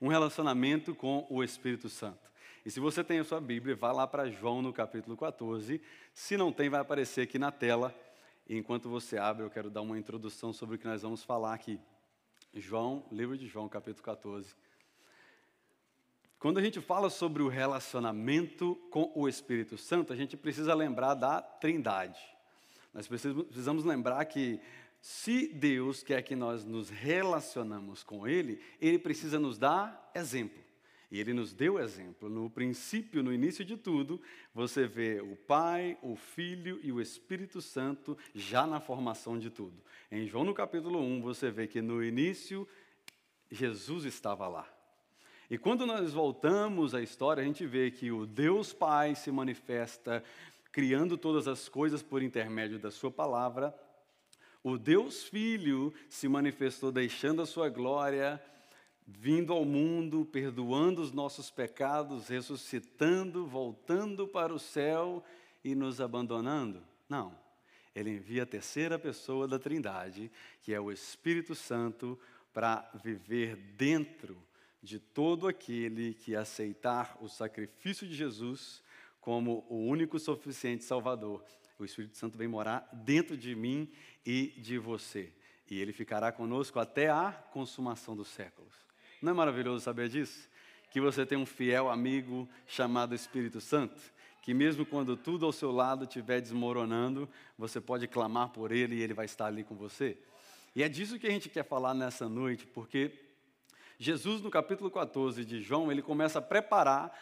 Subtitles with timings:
[0.00, 2.30] um relacionamento com o Espírito Santo.
[2.64, 5.80] E se você tem a sua Bíblia, vá lá para João no capítulo 14.
[6.12, 7.94] Se não tem, vai aparecer aqui na tela.
[8.48, 11.54] E enquanto você abre, eu quero dar uma introdução sobre o que nós vamos falar
[11.54, 11.78] aqui.
[12.52, 14.54] João, livro de João, capítulo 14.
[16.38, 21.14] Quando a gente fala sobre o relacionamento com o Espírito Santo, a gente precisa lembrar
[21.14, 22.20] da Trindade.
[22.92, 24.60] Nós precisamos lembrar que
[25.06, 30.60] se Deus quer que nós nos relacionamos com Ele, Ele precisa nos dar exemplo.
[31.12, 32.28] E Ele nos deu exemplo.
[32.28, 34.20] No princípio, no início de tudo,
[34.52, 39.80] você vê o Pai, o Filho e o Espírito Santo já na formação de tudo.
[40.10, 42.66] Em João no capítulo 1, você vê que no início
[43.48, 44.68] Jesus estava lá.
[45.48, 50.24] E quando nós voltamos à história, a gente vê que o Deus Pai se manifesta
[50.72, 53.72] criando todas as coisas por intermédio da Sua palavra.
[54.68, 58.42] O Deus Filho se manifestou deixando a sua glória,
[59.06, 65.22] vindo ao mundo, perdoando os nossos pecados, ressuscitando, voltando para o céu
[65.62, 66.82] e nos abandonando?
[67.08, 67.32] Não.
[67.94, 72.18] Ele envia a terceira pessoa da Trindade, que é o Espírito Santo,
[72.52, 74.36] para viver dentro
[74.82, 78.82] de todo aquele que aceitar o sacrifício de Jesus
[79.20, 81.44] como o único suficiente Salvador
[81.82, 83.90] o Espírito Santo vem morar dentro de mim
[84.24, 85.32] e de você.
[85.70, 88.72] E ele ficará conosco até a consumação dos séculos.
[89.20, 90.48] Não é maravilhoso saber disso?
[90.90, 94.00] Que você tem um fiel amigo chamado Espírito Santo,
[94.42, 99.02] que mesmo quando tudo ao seu lado estiver desmoronando, você pode clamar por ele e
[99.02, 100.16] ele vai estar ali com você.
[100.74, 103.12] E é disso que a gente quer falar nessa noite, porque
[103.98, 107.12] Jesus, no capítulo 14 de João, ele começa a preparar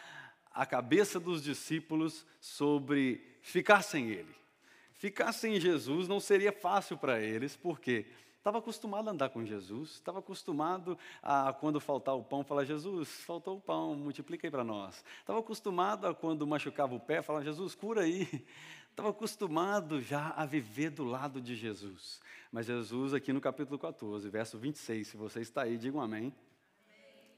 [0.53, 4.35] a cabeça dos discípulos sobre ficar sem ele.
[5.05, 8.07] Ficar sem Jesus não seria fácil para eles, porque
[8.39, 13.07] estava acostumado a andar com Jesus, estava acostumado a, quando faltar o pão, falar: Jesus,
[13.21, 15.05] faltou o pão, multiplica aí para nós.
[15.19, 18.27] Estava acostumado a, quando machucava o pé, falar: Jesus, cura aí.
[18.89, 22.19] Estava acostumado já a viver do lado de Jesus.
[22.51, 26.33] Mas Jesus, aqui no capítulo 14, verso 26, se você está aí, diga um amém.
[26.83, 27.31] amém.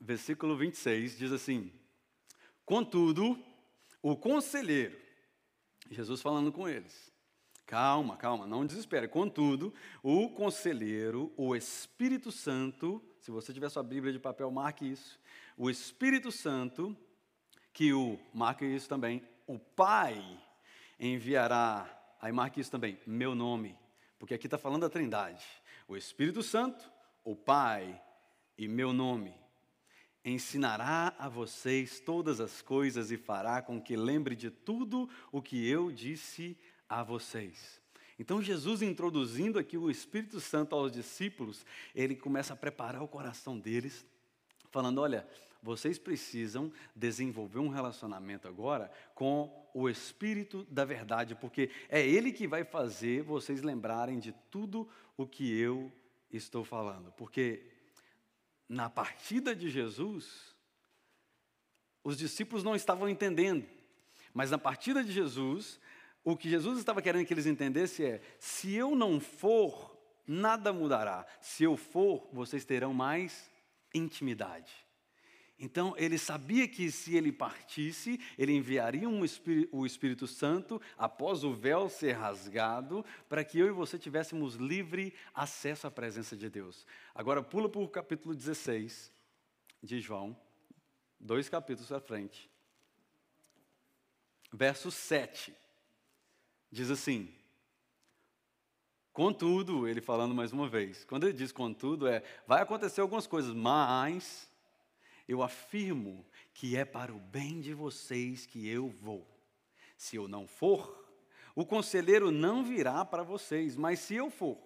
[0.00, 1.70] Versículo 26 diz assim:
[2.64, 3.38] Contudo,
[4.04, 4.94] o conselheiro,
[5.90, 7.10] Jesus falando com eles.
[7.64, 9.08] Calma, calma, não desespere.
[9.08, 9.72] Contudo,
[10.02, 15.18] o conselheiro, o Espírito Santo, se você tiver sua Bíblia de papel, marque isso.
[15.56, 16.94] O Espírito Santo,
[17.72, 20.22] que o, marque isso também, o Pai
[21.00, 21.88] enviará,
[22.20, 23.74] aí marque isso também, meu nome,
[24.18, 25.42] porque aqui está falando da Trindade.
[25.88, 26.92] O Espírito Santo,
[27.24, 27.98] o Pai
[28.58, 29.34] e meu nome
[30.24, 35.68] ensinará a vocês todas as coisas e fará com que lembre de tudo o que
[35.68, 36.56] eu disse
[36.88, 37.80] a vocês.
[38.18, 43.58] Então, Jesus introduzindo aqui o Espírito Santo aos discípulos, ele começa a preparar o coração
[43.58, 44.06] deles,
[44.70, 45.26] falando: olha,
[45.62, 52.46] vocês precisam desenvolver um relacionamento agora com o Espírito da verdade, porque é Ele que
[52.46, 55.90] vai fazer vocês lembrarem de tudo o que eu
[56.30, 57.10] estou falando.
[57.12, 57.73] Porque
[58.68, 60.54] na partida de Jesus,
[62.02, 63.66] os discípulos não estavam entendendo,
[64.32, 65.80] mas na partida de Jesus,
[66.24, 71.26] o que Jesus estava querendo que eles entendessem é: se eu não for, nada mudará.
[71.40, 73.50] Se eu for, vocês terão mais
[73.94, 74.83] intimidade.
[75.64, 79.22] Então, ele sabia que se ele partisse, ele enviaria um
[79.72, 85.14] o Espírito Santo após o véu ser rasgado, para que eu e você tivéssemos livre
[85.32, 86.86] acesso à presença de Deus.
[87.14, 89.10] Agora, pula para o capítulo 16
[89.82, 90.36] de João,
[91.18, 92.50] dois capítulos à frente.
[94.52, 95.54] Verso 7.
[96.70, 97.34] Diz assim:
[99.14, 103.54] Contudo, ele falando mais uma vez, quando ele diz contudo, é vai acontecer algumas coisas,
[103.54, 104.52] mas
[105.28, 109.26] eu afirmo que é para o bem de vocês que eu vou.
[109.96, 111.04] Se eu não for,
[111.54, 114.58] o conselheiro não virá para vocês, mas se eu for,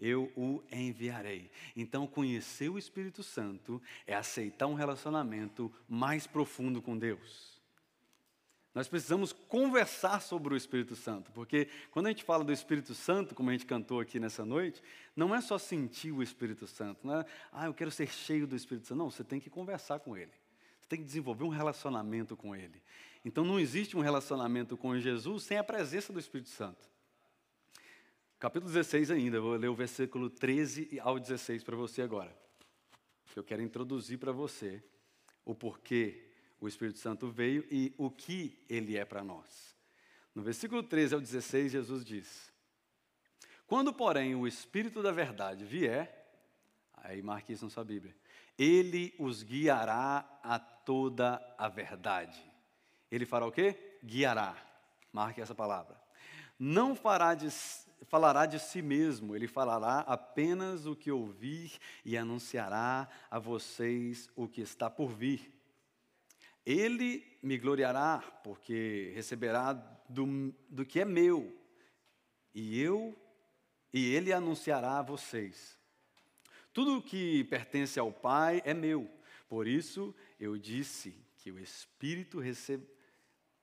[0.00, 1.50] eu o enviarei.
[1.74, 7.55] Então, conhecer o Espírito Santo é aceitar um relacionamento mais profundo com Deus.
[8.76, 13.34] Nós precisamos conversar sobre o Espírito Santo, porque quando a gente fala do Espírito Santo,
[13.34, 14.82] como a gente cantou aqui nessa noite,
[15.16, 18.54] não é só sentir o Espírito Santo, não é, ah, eu quero ser cheio do
[18.54, 18.98] Espírito Santo.
[18.98, 20.30] Não, você tem que conversar com Ele,
[20.78, 22.82] você tem que desenvolver um relacionamento com Ele.
[23.24, 26.86] Então não existe um relacionamento com Jesus sem a presença do Espírito Santo.
[28.38, 32.36] Capítulo 16 ainda, vou ler o versículo 13 ao 16 para você agora.
[33.34, 34.84] Eu quero introduzir para você
[35.46, 36.25] o porquê
[36.60, 39.76] o Espírito Santo veio e o que ele é para nós.
[40.34, 42.52] No versículo 13 ao 16, Jesus diz:
[43.66, 46.26] Quando, porém, o Espírito da Verdade vier,
[46.94, 48.14] aí marque isso na sua Bíblia.
[48.58, 52.42] Ele os guiará a toda a verdade.
[53.10, 53.98] Ele fará o quê?
[54.02, 54.56] Guiará.
[55.12, 56.00] Marque essa palavra.
[56.58, 57.48] Não fará de,
[58.04, 64.48] falará de si mesmo, ele falará apenas o que ouvir e anunciará a vocês o
[64.48, 65.55] que está por vir.
[66.66, 69.72] Ele me gloriará, porque receberá
[70.08, 71.56] do, do que é meu,
[72.52, 73.16] e eu
[73.92, 75.78] e ele anunciará a vocês.
[76.72, 79.10] Tudo que pertence ao Pai é meu.
[79.48, 82.86] Por isso eu disse que o Espírito recebe,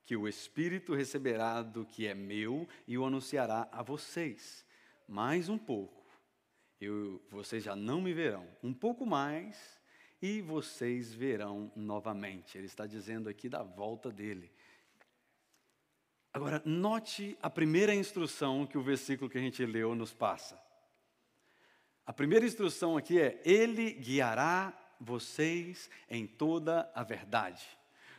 [0.05, 4.65] que o Espírito receberá do que é meu e o anunciará a vocês.
[5.07, 6.03] Mais um pouco,
[6.79, 8.47] eu, vocês já não me verão.
[8.63, 9.79] Um pouco mais
[10.23, 12.57] e vocês verão novamente.
[12.57, 14.49] Ele está dizendo aqui da volta dele.
[16.31, 20.57] Agora, note a primeira instrução que o versículo que a gente leu nos passa.
[22.05, 27.67] A primeira instrução aqui é: Ele guiará vocês em toda a verdade.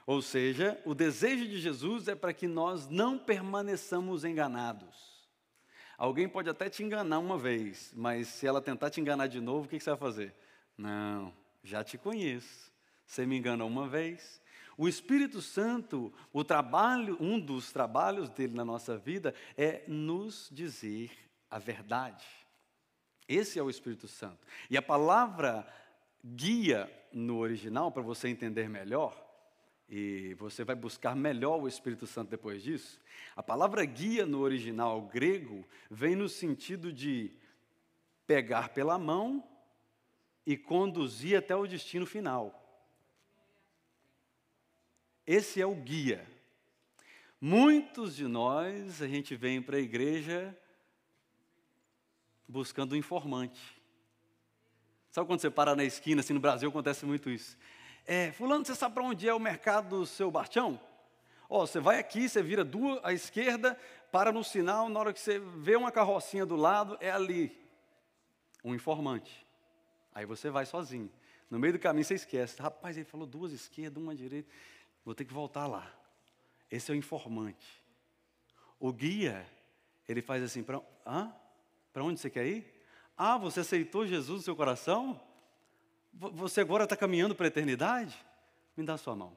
[0.07, 5.27] Ou seja, o desejo de Jesus é para que nós não permaneçamos enganados.
[5.97, 9.65] Alguém pode até te enganar uma vez, mas se ela tentar te enganar de novo,
[9.65, 10.35] o que você vai fazer?
[10.77, 11.33] Não,
[11.64, 12.70] já te conheço.
[13.06, 14.40] Você me enganou uma vez.
[14.76, 21.11] O Espírito Santo, o trabalho, um dos trabalhos dele na nossa vida é nos dizer
[21.50, 22.26] a verdade.
[23.26, 24.46] Esse é o Espírito Santo.
[24.69, 25.66] E a palavra
[26.25, 29.20] guia no original, para você entender melhor,
[29.88, 33.00] e você vai buscar melhor o Espírito Santo depois disso.
[33.37, 37.31] A palavra guia no original grego vem no sentido de
[38.26, 39.46] pegar pela mão
[40.46, 42.61] e conduzir até o destino final.
[45.26, 46.26] Esse é o guia.
[47.41, 50.56] Muitos de nós, a gente vem para a igreja
[52.46, 53.61] buscando um informante.
[55.11, 57.56] Sabe quando você para na esquina, assim no Brasil acontece muito isso.
[58.06, 60.79] É, fulano, você sabe para onde é o mercado do seu Bastião?
[61.49, 63.79] Ó, oh, você vai aqui, você vira duas à esquerda,
[64.11, 67.56] para no sinal, na hora que você vê uma carrocinha do lado, é ali.
[68.62, 69.44] Um informante.
[70.14, 71.11] Aí você vai sozinho.
[71.50, 72.61] No meio do caminho você esquece.
[72.61, 74.49] Rapaz, ele falou duas esquerdas, uma direita.
[75.05, 75.93] Vou ter que voltar lá.
[76.70, 77.82] Esse é o informante.
[78.78, 79.46] O guia,
[80.08, 82.82] ele faz assim, para onde você quer ir?
[83.16, 85.20] Ah, você aceitou Jesus no seu coração?
[86.12, 88.16] Você agora está caminhando para a eternidade?
[88.76, 89.37] Me dá a sua mão.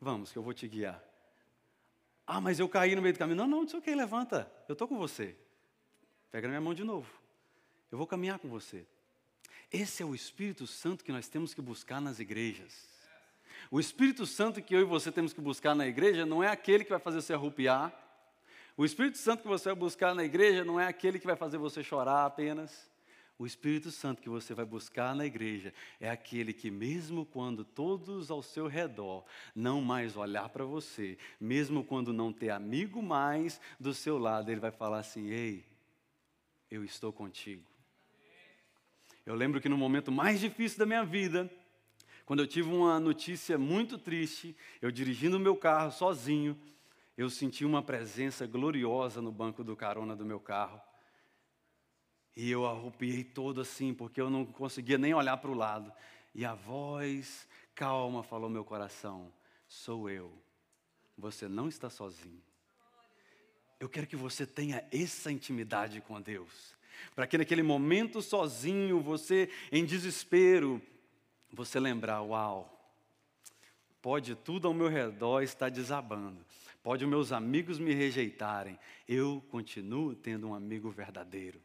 [0.00, 1.02] Vamos, que eu vou te guiar.
[2.26, 3.36] Ah, mas eu caí no meio do caminho.
[3.36, 4.50] Não, não, não sei o que, levanta.
[4.68, 5.36] Eu estou com você.
[6.30, 7.10] Pega na minha mão de novo.
[7.90, 8.86] Eu vou caminhar com você.
[9.72, 12.88] Esse é o Espírito Santo que nós temos que buscar nas igrejas.
[13.70, 16.82] O Espírito Santo que eu e você temos que buscar na igreja não é aquele
[16.82, 17.94] que vai fazer você arrupiar.
[18.76, 21.58] O Espírito Santo que você vai buscar na igreja não é aquele que vai fazer
[21.58, 22.90] você chorar apenas.
[23.38, 28.30] O Espírito Santo que você vai buscar na igreja é aquele que, mesmo quando todos
[28.30, 29.24] ao seu redor
[29.54, 34.60] não mais olhar para você, mesmo quando não ter amigo mais do seu lado, ele
[34.60, 35.64] vai falar assim: Ei,
[36.70, 37.69] eu estou contigo.
[39.24, 41.50] Eu lembro que no momento mais difícil da minha vida,
[42.24, 46.58] quando eu tive uma notícia muito triste, eu dirigindo o meu carro sozinho,
[47.16, 50.80] eu senti uma presença gloriosa no banco do carona do meu carro.
[52.36, 55.92] E eu arrupiei todo assim, porque eu não conseguia nem olhar para o lado.
[56.34, 59.32] E a voz calma falou meu coração:
[59.68, 60.32] sou eu.
[61.18, 62.42] Você não está sozinho.
[63.80, 66.76] Eu quero que você tenha essa intimidade com Deus.
[67.14, 70.82] Para que naquele momento sozinho, você em desespero,
[71.50, 72.94] você lembrar: uau,
[74.02, 76.44] pode tudo ao meu redor estar desabando,
[76.82, 81.58] pode meus amigos me rejeitarem, eu continuo tendo um amigo verdadeiro.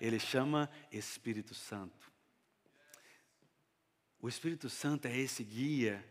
[0.00, 2.10] Ele chama Espírito Santo.
[4.22, 6.02] O Espírito Santo é esse guia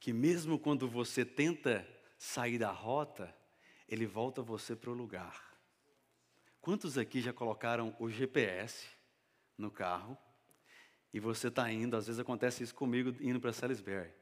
[0.00, 1.86] que, mesmo quando você tenta
[2.18, 3.34] sair da rota,
[3.90, 5.50] ele volta você para o lugar.
[6.60, 8.86] Quantos aqui já colocaram o GPS
[9.58, 10.16] no carro
[11.12, 11.96] e você está indo?
[11.96, 14.12] Às vezes acontece isso comigo indo para Salisbury.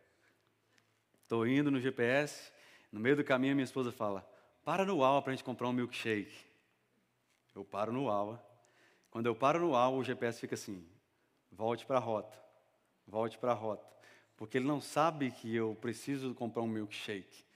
[1.22, 2.50] Estou indo no GPS,
[2.90, 4.26] no meio do caminho minha esposa fala:
[4.64, 6.46] para no Aua para a gente comprar um milkshake.
[7.54, 8.42] Eu paro no Aua,
[9.10, 10.88] quando eu paro no A, o GPS fica assim:
[11.52, 12.38] volte para a rota,
[13.06, 13.86] volte para a rota.
[14.34, 17.47] Porque ele não sabe que eu preciso comprar um milkshake.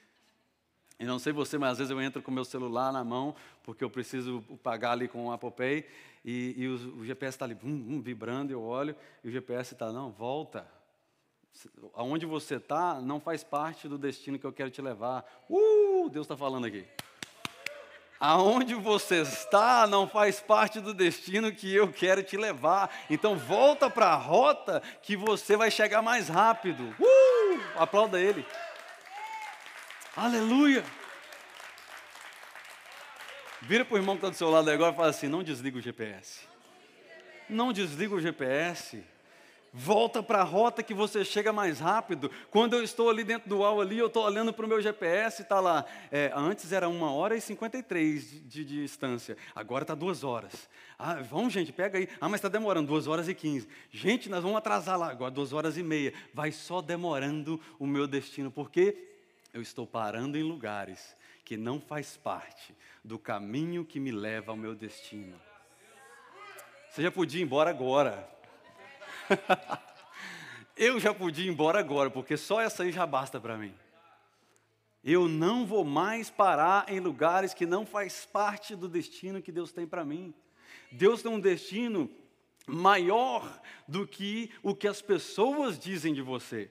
[0.99, 3.35] E não sei você, mas às vezes eu entro com meu celular na mão,
[3.65, 5.85] porque eu preciso pagar ali com o Apple Pay,
[6.25, 8.95] e, e o, o, GPS está ali vum, vibrando, eu olho,
[9.25, 10.67] e o GPS está, não, volta.
[11.95, 15.25] Aonde você está não faz parte do destino que eu quero te levar.
[15.51, 16.87] Uh, Deus está falando aqui.
[18.19, 22.89] Aonde você está não faz parte do destino que eu quero te levar.
[23.11, 26.85] Então volta para a rota que você vai chegar mais rápido.
[26.99, 27.61] Uh!
[27.77, 28.47] Aplauda ele.
[30.15, 30.85] Aleluia.
[33.63, 35.79] Vira para o irmão que está do seu lado agora e fala assim: não desliga
[35.79, 36.41] o GPS.
[37.49, 39.03] Não desliga o GPS.
[39.73, 42.31] Volta para a rota que você chega mais rápido.
[42.51, 45.41] Quando eu estou ali dentro do UAU ali, eu estou olhando para o meu GPS
[45.41, 45.87] e está lá.
[46.11, 49.35] É, antes era uma hora e 53 de, de, de distância.
[49.55, 50.69] Agora está duas horas.
[50.99, 52.07] Ah, vamos, gente, pega aí.
[52.21, 53.67] Ah, mas está demorando, duas horas e quinze.
[53.91, 56.13] Gente, nós vamos atrasar lá, agora duas horas e meia.
[56.35, 59.12] Vai só demorando o meu destino, porque
[59.53, 64.57] eu estou parando em lugares que não faz parte do caminho que me leva ao
[64.57, 65.39] meu destino.
[66.91, 68.29] Você já podia ir embora agora.
[70.77, 73.75] eu já podia ir embora agora, porque só essa aí já basta para mim.
[75.05, 79.73] Eu não vou mais parar em lugares que não faz parte do destino que Deus
[79.73, 80.33] tem para mim.
[80.93, 82.09] Deus tem um destino
[82.67, 86.71] maior do que o que as pessoas dizem de você.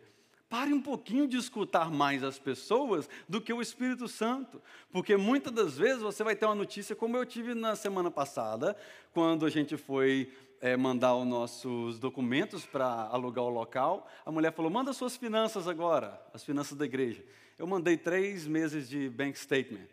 [0.52, 5.54] Pare um pouquinho de escutar mais as pessoas do que o Espírito Santo, porque muitas
[5.54, 8.76] das vezes você vai ter uma notícia, como eu tive na semana passada,
[9.14, 10.30] quando a gente foi
[10.60, 15.70] é, mandar os nossos documentos para alugar o local, a mulher falou: manda suas finanças
[15.70, 17.24] agora, as finanças da igreja.
[17.58, 19.88] Eu mandei três meses de bank statement.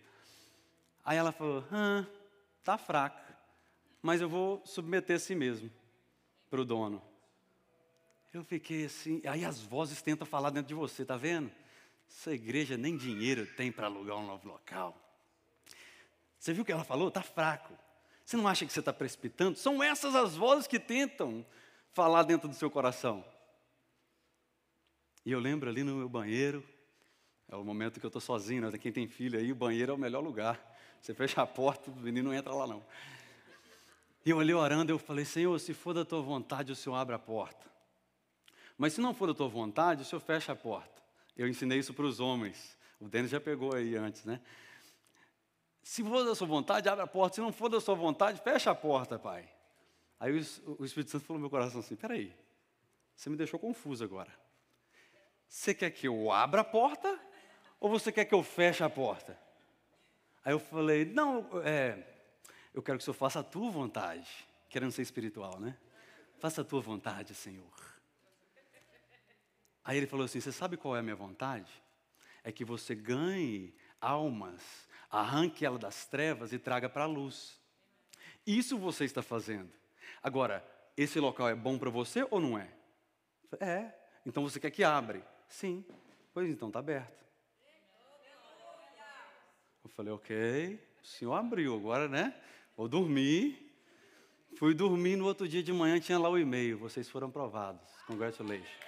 [1.05, 2.05] Aí ela falou: ah,
[2.65, 3.39] tá fraca,
[4.03, 5.71] mas eu vou submeter assim mesmo
[6.51, 7.08] para o dono.
[8.33, 11.51] Eu fiquei assim, aí as vozes tentam falar dentro de você, tá vendo?
[12.09, 14.97] Essa igreja nem dinheiro tem para alugar um novo local.
[16.39, 17.11] Você viu o que ela falou?
[17.11, 17.73] Tá fraco.
[18.25, 19.59] Você não acha que você está precipitando?
[19.59, 21.45] São essas as vozes que tentam
[21.93, 23.25] falar dentro do seu coração.
[25.25, 26.63] E eu lembro ali no meu banheiro,
[27.49, 28.79] é o momento que eu estou sozinho, né?
[28.79, 30.61] quem tem filho aí, o banheiro é o melhor lugar.
[31.01, 32.85] Você fecha a porta, o menino não entra lá não.
[34.25, 37.15] E eu olhei orando, eu falei, Senhor, se for da tua vontade, o Senhor abre
[37.15, 37.78] a porta.
[38.79, 41.03] Mas se não for da tua vontade, o Senhor fecha a porta.
[41.37, 42.79] Eu ensinei isso para os homens.
[43.01, 44.41] O Denis já pegou aí antes, né?
[45.83, 47.35] Se for da sua vontade, abre a porta.
[47.35, 49.49] Se não for da sua vontade, fecha a porta, pai.
[50.21, 52.33] Aí o Espírito Santo falou no meu coração assim: peraí,
[53.17, 54.33] você me deixou confuso agora.
[55.49, 57.19] Você quer que eu abra a porta
[57.81, 59.39] ou você quer que eu feche a porta?
[60.45, 62.07] Aí eu falei: não, é,
[62.73, 64.29] eu quero que o Senhor faça a tua vontade,
[64.69, 65.77] querendo ser espiritual, né?
[66.39, 67.98] Faça a tua vontade, Senhor.
[69.89, 71.73] Aí ele falou assim: Você sabe qual é a minha vontade?
[72.45, 77.59] É que você ganhe almas arranque ela das trevas e traga para a luz.
[78.47, 79.71] Isso você está fazendo.
[80.23, 80.63] Agora,
[80.95, 82.69] esse local é bom para você ou não é?
[83.61, 83.95] É.
[84.27, 85.23] Então você quer que abre?
[85.49, 85.83] Sim.
[86.35, 87.25] Pois então está aberto.
[89.83, 92.39] Eu falei, ok, o senhor abriu, agora, né?
[92.77, 93.65] Vou dormir.
[94.59, 96.77] Fui dormir no outro dia de manhã, tinha lá o e-mail.
[96.77, 97.89] Vocês foram aprovados.
[98.07, 98.88] Congratulations.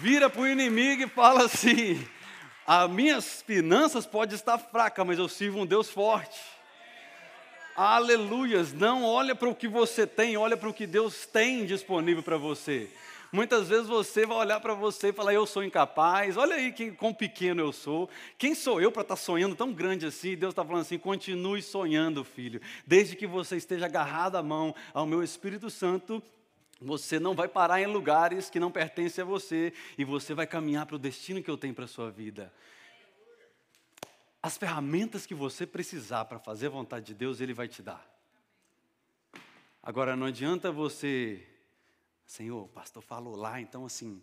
[0.00, 2.06] Vira para o inimigo e fala assim:
[2.64, 6.38] as minhas finanças podem estar fracas, mas eu sirvo um Deus forte.
[7.76, 8.72] Aleluias!
[8.72, 12.36] Não olha para o que você tem, olha para o que Deus tem disponível para
[12.36, 12.88] você.
[13.32, 16.92] Muitas vezes você vai olhar para você e falar, eu sou incapaz, olha aí que,
[16.92, 18.08] quão pequeno eu sou.
[18.38, 20.36] Quem sou eu para estar tá sonhando tão grande assim?
[20.36, 22.60] Deus está falando assim, continue sonhando, filho.
[22.86, 26.22] Desde que você esteja agarrado à mão ao meu Espírito Santo,
[26.80, 30.86] você não vai parar em lugares que não pertencem a você e você vai caminhar
[30.86, 32.52] para o destino que eu tenho para a sua vida.
[34.40, 38.06] As ferramentas que você precisar para fazer a vontade de Deus, Ele vai te dar.
[39.82, 41.44] Agora, não adianta você,
[42.24, 44.22] Senhor, o pastor falou lá, então assim,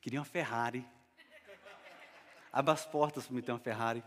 [0.00, 0.86] queria uma Ferrari.
[2.52, 4.04] Abra as portas para me ter uma Ferrari.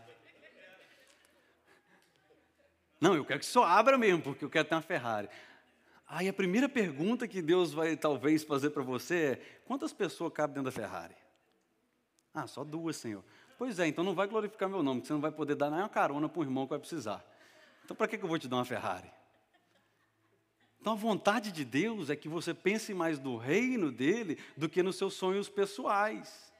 [2.98, 5.28] Não, eu quero que só abra mesmo, porque eu quero ter uma Ferrari.
[6.12, 10.54] Aí a primeira pergunta que Deus vai talvez fazer para você é: quantas pessoas cabem
[10.54, 11.14] dentro da Ferrari?
[12.34, 13.24] Ah, só duas, Senhor.
[13.56, 15.78] Pois é, então não vai glorificar meu nome, porque você não vai poder dar nem
[15.78, 17.24] uma carona para o irmão que vai precisar.
[17.84, 19.08] Então para que eu vou te dar uma Ferrari?
[20.80, 24.82] Então a vontade de Deus é que você pense mais no reino dele do que
[24.82, 26.52] nos seus sonhos pessoais.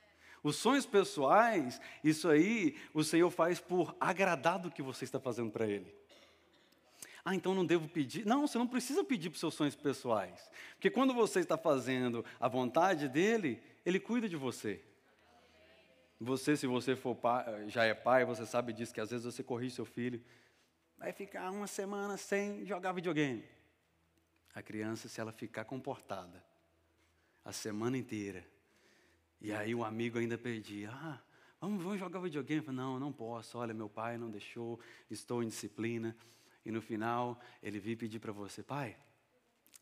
[0.45, 5.51] Os sonhos pessoais, isso aí, o Senhor faz por agradar do que você está fazendo
[5.51, 6.00] para ele.
[7.25, 8.27] Ah, então não devo pedir.
[8.27, 10.51] Não, você não precisa pedir para os seus sonhos pessoais.
[10.73, 14.83] Porque quando você está fazendo a vontade dele, ele cuida de você.
[16.21, 19.43] Você, se você for pai, já é pai, você sabe disso, que às vezes você
[19.43, 20.23] corrige seu filho,
[20.99, 23.45] vai ficar uma semana sem jogar videogame.
[24.55, 26.45] A criança, se ela ficar comportada
[27.43, 28.45] a semana inteira,
[29.41, 31.19] e aí o amigo ainda pedir, ah,
[31.61, 32.67] Vamos, vamos jogar videogame?
[32.69, 33.59] Não, não posso.
[33.59, 36.17] Olha, meu pai não deixou, estou em disciplina.
[36.65, 38.97] E no final, ele veio pedir para você, pai,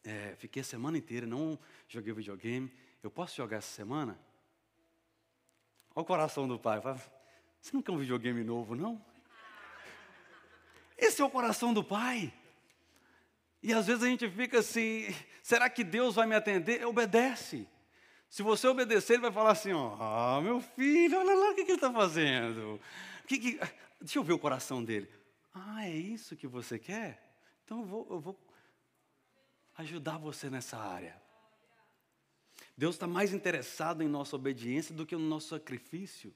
[0.04, 1.58] é, fiquei a semana inteira, não
[1.88, 2.72] joguei videogame.
[3.02, 4.18] Eu posso jogar essa semana?
[5.94, 6.80] Olha o coração do pai.
[6.80, 9.04] Você não quer um videogame novo, não?
[10.96, 12.32] Esse é o coração do pai.
[13.62, 15.06] E às vezes a gente fica assim:
[15.42, 16.86] será que Deus vai me atender?
[16.86, 17.66] Obedece.
[18.30, 21.72] Se você obedecer, ele vai falar assim: ó, meu filho, olha lá o que, que
[21.72, 22.80] ele está fazendo.
[23.26, 23.60] Que que...
[24.00, 25.08] Deixa eu ver o coração dele.
[25.66, 27.22] Ah, é isso que você quer?
[27.64, 28.38] Então eu vou, eu vou
[29.76, 31.20] ajudar você nessa área.
[32.76, 36.32] Deus está mais interessado em nossa obediência do que no nosso sacrifício.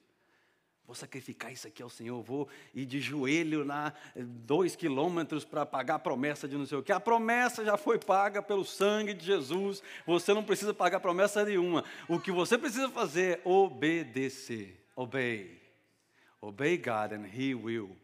[0.85, 5.95] Vou sacrificar isso aqui ao Senhor, vou ir de joelho na dois quilômetros para pagar
[5.95, 6.91] a promessa de não sei o que.
[6.91, 9.83] A promessa já foi paga pelo sangue de Jesus.
[10.05, 11.85] Você não precisa pagar promessa nenhuma.
[12.09, 14.85] O que você precisa fazer é obedecer.
[14.97, 15.63] Obey.
[16.41, 18.02] Obey God and He will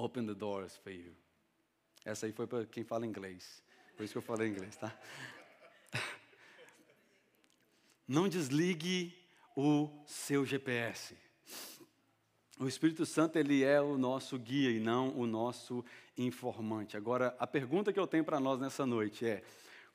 [0.00, 1.14] open the doors for you.
[2.04, 3.62] Essa aí foi para quem fala inglês.
[3.96, 4.96] Por isso que eu falei inglês, tá?
[8.08, 9.14] Não desligue
[9.54, 11.16] o seu GPS.
[12.58, 15.82] O Espírito Santo ele é o nosso guia e não o nosso
[16.16, 16.94] informante.
[16.94, 19.42] Agora, a pergunta que eu tenho para nós nessa noite é: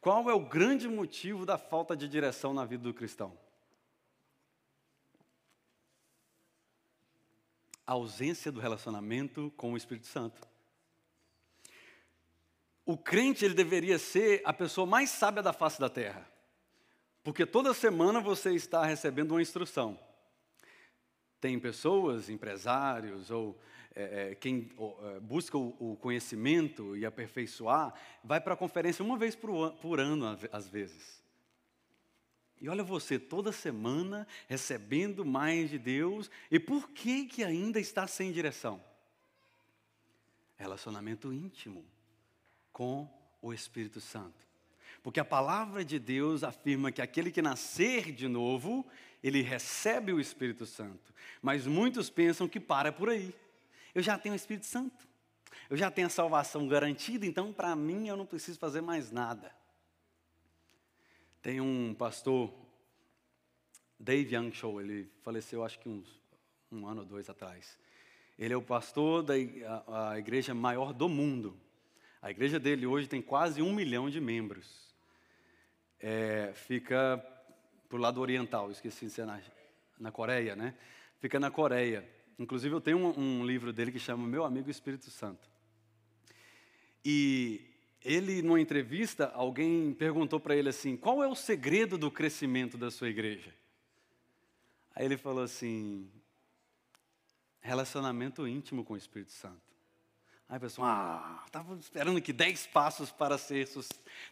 [0.01, 3.37] qual é o grande motivo da falta de direção na vida do cristão?
[7.85, 10.41] A ausência do relacionamento com o Espírito Santo.
[12.85, 16.29] O crente ele deveria ser a pessoa mais sábia da face da terra.
[17.23, 19.99] Porque toda semana você está recebendo uma instrução.
[21.41, 23.59] Tem pessoas, empresários ou
[23.95, 29.35] é, é quem é, busca o, conhecimento e aperfeiçoar, vai para a conferência uma vez
[29.35, 31.24] por ano, às vezes.
[32.61, 38.07] E olha você, toda semana recebendo mais de Deus, e por que que ainda está
[38.07, 38.81] sem direção?
[40.55, 41.85] Relacionamento íntimo
[42.71, 43.09] com
[43.41, 44.45] o Espírito Santo.
[45.03, 48.85] Porque a palavra de Deus afirma que aquele que nascer de novo,
[49.21, 51.13] ele recebe o Espírito Santo.
[51.41, 53.35] Mas muitos pensam que para por aí.
[53.93, 55.07] Eu já tenho o Espírito Santo.
[55.69, 59.51] Eu já tenho a salvação garantida, então para mim eu não preciso fazer mais nada.
[61.45, 62.51] Tem um pastor,
[63.99, 66.19] Dave Young Show, ele faleceu acho que uns
[66.71, 67.77] um ano ou dois atrás.
[68.35, 69.35] Ele é o pastor da
[69.85, 71.55] a, a igreja maior do mundo.
[72.19, 74.91] A igreja dele hoje tem quase um milhão de membros.
[75.99, 77.23] É, fica
[77.87, 79.39] para o lado oriental, esqueci de ser na,
[79.99, 80.73] na Coreia, né?
[81.19, 82.09] Fica na Coreia.
[82.39, 85.47] Inclusive, eu tenho um, um livro dele que chama Meu Amigo Espírito Santo.
[87.05, 87.74] E
[88.05, 92.91] ele, numa entrevista, alguém perguntou para ele assim: qual é o segredo do crescimento da
[92.91, 93.53] sua igreja?
[94.95, 96.07] Aí ele falou assim:
[97.59, 99.59] relacionamento íntimo com o Espírito Santo.
[100.47, 103.67] Aí a pessoa, ah, estava esperando que dez passos para ser,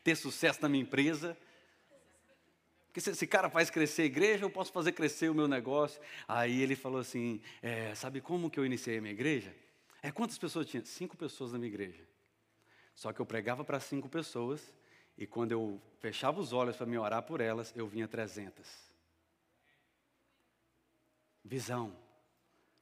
[0.03, 1.35] ter sucesso na minha empresa.
[2.85, 5.99] Porque se esse cara faz crescer a igreja, eu posso fazer crescer o meu negócio.
[6.27, 9.51] Aí ele falou assim: é, sabe como que eu iniciei a minha igreja?
[10.03, 10.85] É quantas pessoas tinha?
[10.85, 12.12] Cinco pessoas na minha igreja.
[12.95, 14.73] Só que eu pregava para cinco pessoas
[15.17, 18.67] e quando eu fechava os olhos para me orar por elas, eu vinha trezentas.
[21.43, 21.95] Visão.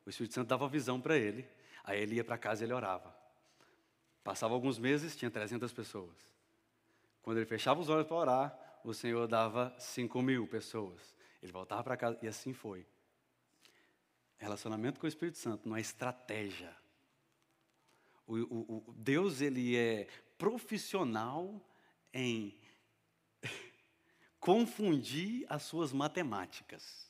[0.06, 1.48] O Espírito Santo dava visão para ele.
[1.84, 3.16] Aí ele ia para casa e ele orava.
[4.24, 6.16] Passava alguns meses, tinha 300 pessoas.
[7.22, 11.16] Quando ele fechava os olhos para orar, o Senhor dava 5 mil pessoas.
[11.42, 12.86] Ele voltava para casa e assim foi.
[14.38, 16.76] Relacionamento com o Espírito Santo não é estratégia.
[18.28, 20.08] O, o, o Deus ele é
[20.38, 21.62] profissional
[22.14, 22.58] em
[24.40, 27.10] confundir as suas matemáticas.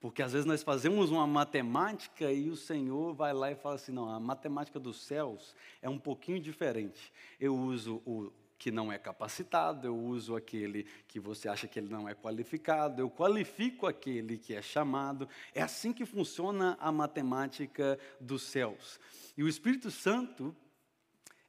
[0.00, 3.90] Porque às vezes nós fazemos uma matemática e o Senhor vai lá e fala assim:
[3.90, 7.12] não, a matemática dos céus é um pouquinho diferente.
[7.40, 11.88] Eu uso o que não é capacitado, eu uso aquele que você acha que ele
[11.88, 15.28] não é qualificado, eu qualifico aquele que é chamado.
[15.54, 18.98] É assim que funciona a matemática dos céus.
[19.36, 20.54] E o Espírito Santo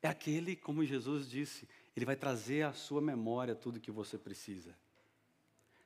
[0.01, 4.75] é aquele, como Jesus disse, ele vai trazer à sua memória tudo que você precisa.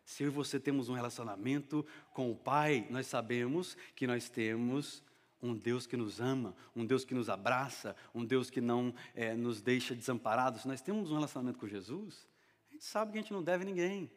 [0.06, 5.02] Se eu e você temos um relacionamento com o Pai, nós sabemos que nós temos
[5.44, 9.36] um Deus que nos ama, um Deus que nos abraça, um Deus que não é,
[9.36, 10.62] nos deixa desamparados.
[10.62, 12.26] Se nós temos um relacionamento com Jesus,
[12.70, 14.10] a gente sabe que a gente não deve ninguém.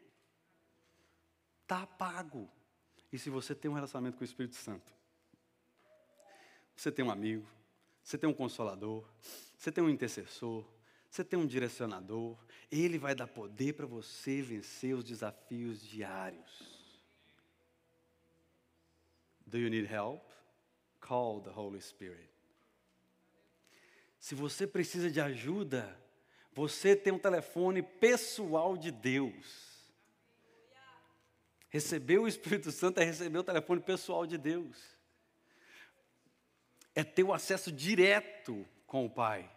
[1.62, 2.49] Está pago.
[3.12, 4.95] E se você tem um relacionamento com o Espírito Santo,
[6.77, 7.47] você tem um amigo,
[8.03, 9.05] você tem um consolador,
[9.59, 10.65] você tem um intercessor,
[11.11, 12.39] você tem um direcionador,
[12.71, 16.77] ele vai dar poder para você vencer os desafios diários.
[19.47, 20.26] Do you need help?
[21.07, 22.31] Call the Holy Spirit.
[24.19, 25.97] Se você precisa de ajuda,
[26.53, 29.77] você tem um telefone pessoal de Deus.
[31.69, 34.77] Receber o Espírito Santo é receber o telefone pessoal de Deus.
[36.95, 39.51] É ter o acesso direto com o Pai.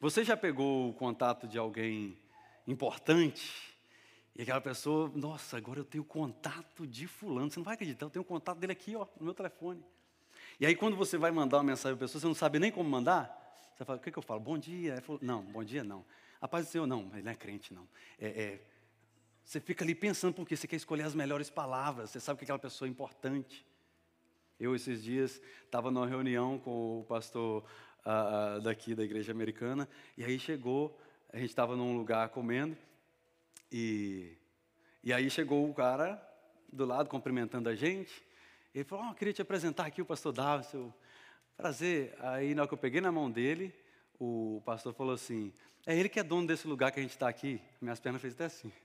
[0.00, 2.18] Você já pegou o contato de alguém
[2.66, 3.70] importante
[4.34, 7.50] e aquela pessoa, nossa, agora eu tenho contato de fulano.
[7.50, 9.84] Você não vai acreditar, eu tenho o contato dele aqui, ó, no meu telefone.
[10.60, 12.70] E aí quando você vai mandar uma mensagem para a pessoa, você não sabe nem
[12.70, 13.34] como mandar.
[13.74, 14.40] Você fala, o que, que eu falo?
[14.40, 15.00] Bom dia.
[15.00, 16.04] Falo, não, bom dia não.
[16.38, 17.88] A paz do Senhor, não, ele não é crente, não.
[18.18, 18.60] É, é,
[19.42, 22.58] você fica ali pensando porque você quer escolher as melhores palavras, você sabe que aquela
[22.58, 23.66] pessoa é importante.
[24.58, 27.64] Eu, esses dias, estava numa reunião com o pastor
[28.04, 30.98] uh, uh, daqui da igreja americana, e aí chegou,
[31.32, 32.76] a gente estava num lugar comendo,
[33.72, 34.36] e,
[35.02, 36.22] e aí chegou o cara
[36.70, 38.22] do lado cumprimentando a gente.
[38.74, 40.94] Ele falou: oh, queria te apresentar aqui o pastor Davi, seu
[41.56, 42.14] prazer.
[42.20, 43.74] Aí, na hora que eu peguei na mão dele,
[44.18, 45.52] o pastor falou assim:
[45.86, 47.60] É ele que é dono desse lugar que a gente está aqui.
[47.80, 48.72] Minhas pernas fez até assim.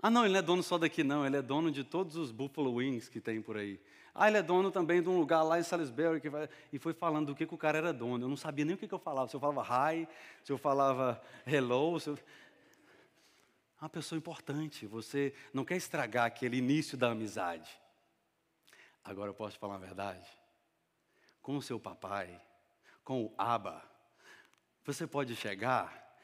[0.00, 1.26] Ah, não, ele não é dono só daqui, não.
[1.26, 3.80] Ele é dono de todos os Buffalo Wings que tem por aí.
[4.14, 6.20] Ah, ele é dono também de um lugar lá em Salisbury.
[6.20, 6.48] Que vai...
[6.72, 8.24] E foi falando do que, que o cara era dono.
[8.24, 9.28] Eu não sabia nem o que, que eu falava.
[9.28, 10.06] Se eu falava hi,
[10.44, 11.98] se eu falava hello.
[11.98, 12.18] Se eu
[13.80, 14.86] uma pessoa importante.
[14.86, 17.70] Você não quer estragar aquele início da amizade.
[19.08, 20.28] Agora eu posso falar a verdade?
[21.40, 22.38] Com o seu papai,
[23.02, 23.82] com o Aba,
[24.84, 26.14] você pode chegar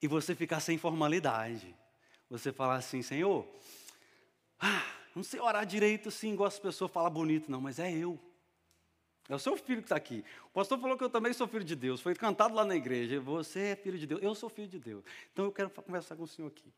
[0.00, 1.76] e você ficar sem formalidade.
[2.30, 3.46] Você falar assim, Senhor,
[4.58, 4.82] ah,
[5.14, 8.18] não sei orar direito sim, igual as pessoas falam bonito, não, mas é eu.
[9.28, 10.24] É o seu filho que está aqui.
[10.46, 12.00] O pastor falou que eu também sou filho de Deus.
[12.00, 13.20] Foi cantado lá na igreja.
[13.20, 14.22] Você é filho de Deus.
[14.22, 15.04] Eu sou filho de Deus.
[15.32, 16.72] Então eu quero conversar com o senhor aqui.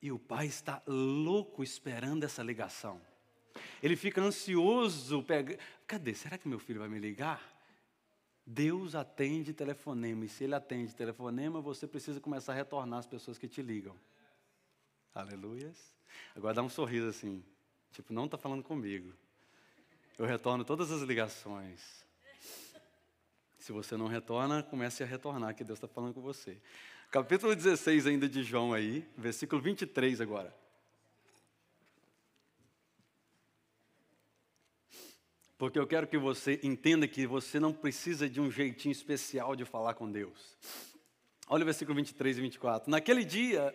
[0.00, 3.00] E o pai está louco esperando essa ligação.
[3.82, 5.22] Ele fica ansioso.
[5.22, 5.58] Pega...
[5.86, 6.14] Cadê?
[6.14, 7.40] Será que meu filho vai me ligar?
[8.46, 10.24] Deus atende telefonema.
[10.24, 13.96] E se ele atende telefonema, você precisa começar a retornar as pessoas que te ligam.
[15.14, 15.92] Aleluias.
[16.34, 17.42] Agora dá um sorriso assim.
[17.92, 19.12] Tipo, não está falando comigo.
[20.18, 22.06] Eu retorno todas as ligações.
[23.58, 26.56] Se você não retorna, comece a retornar, que Deus está falando com você.
[27.10, 30.54] Capítulo 16 ainda de João aí, versículo 23 agora.
[35.58, 39.64] Porque eu quero que você entenda que você não precisa de um jeitinho especial de
[39.64, 40.56] falar com Deus.
[41.48, 42.90] Olha o versículo 23 e 24.
[42.90, 43.74] Naquele dia,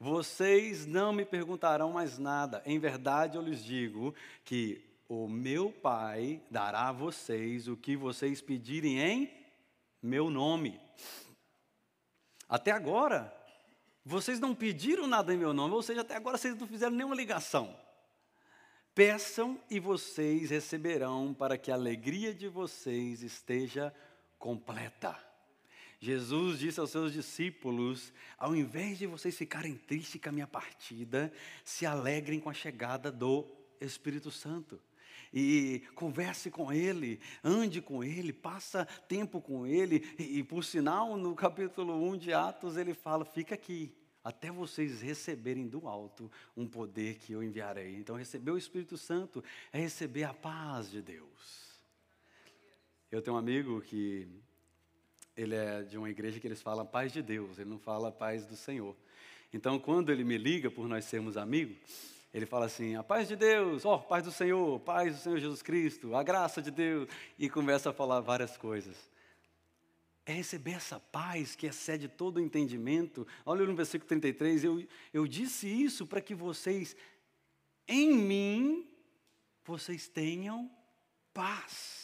[0.00, 2.60] vocês não me perguntarão mais nada.
[2.66, 8.40] Em verdade, eu lhes digo que o meu Pai dará a vocês o que vocês
[8.40, 9.30] pedirem em
[10.02, 10.80] meu nome.
[12.48, 13.32] Até agora,
[14.04, 17.14] vocês não pediram nada em meu nome, ou seja, até agora vocês não fizeram nenhuma
[17.14, 17.76] ligação.
[18.94, 23.94] Peçam e vocês receberão, para que a alegria de vocês esteja
[24.38, 25.18] completa.
[25.98, 31.32] Jesus disse aos seus discípulos: ao invés de vocês ficarem tristes com a minha partida,
[31.64, 33.46] se alegrem com a chegada do
[33.80, 34.78] Espírito Santo
[35.32, 40.04] e converse com ele, ande com ele, passa tempo com ele.
[40.18, 43.90] E, e, por sinal, no capítulo 1 de Atos, ele fala: fica aqui,
[44.24, 47.96] até vocês receberem do alto um poder que eu enviarei.
[47.96, 51.72] Então, receber o Espírito Santo é receber a paz de Deus.
[53.10, 54.26] Eu tenho um amigo que
[55.36, 58.46] ele é de uma igreja que eles falam paz de Deus, ele não fala paz
[58.46, 58.96] do Senhor.
[59.52, 61.76] Então, quando ele me liga por nós sermos amigos,
[62.32, 65.38] ele fala assim: a paz de Deus, ó, oh, paz do Senhor, paz do Senhor
[65.38, 67.08] Jesus Cristo, a graça de Deus,
[67.38, 68.96] e começa a falar várias coisas.
[70.24, 73.26] É receber essa paz que excede todo o entendimento.
[73.44, 76.96] Olha no versículo 33, eu, eu disse isso para que vocês,
[77.88, 78.88] em mim,
[79.64, 80.70] vocês tenham
[81.34, 82.02] paz.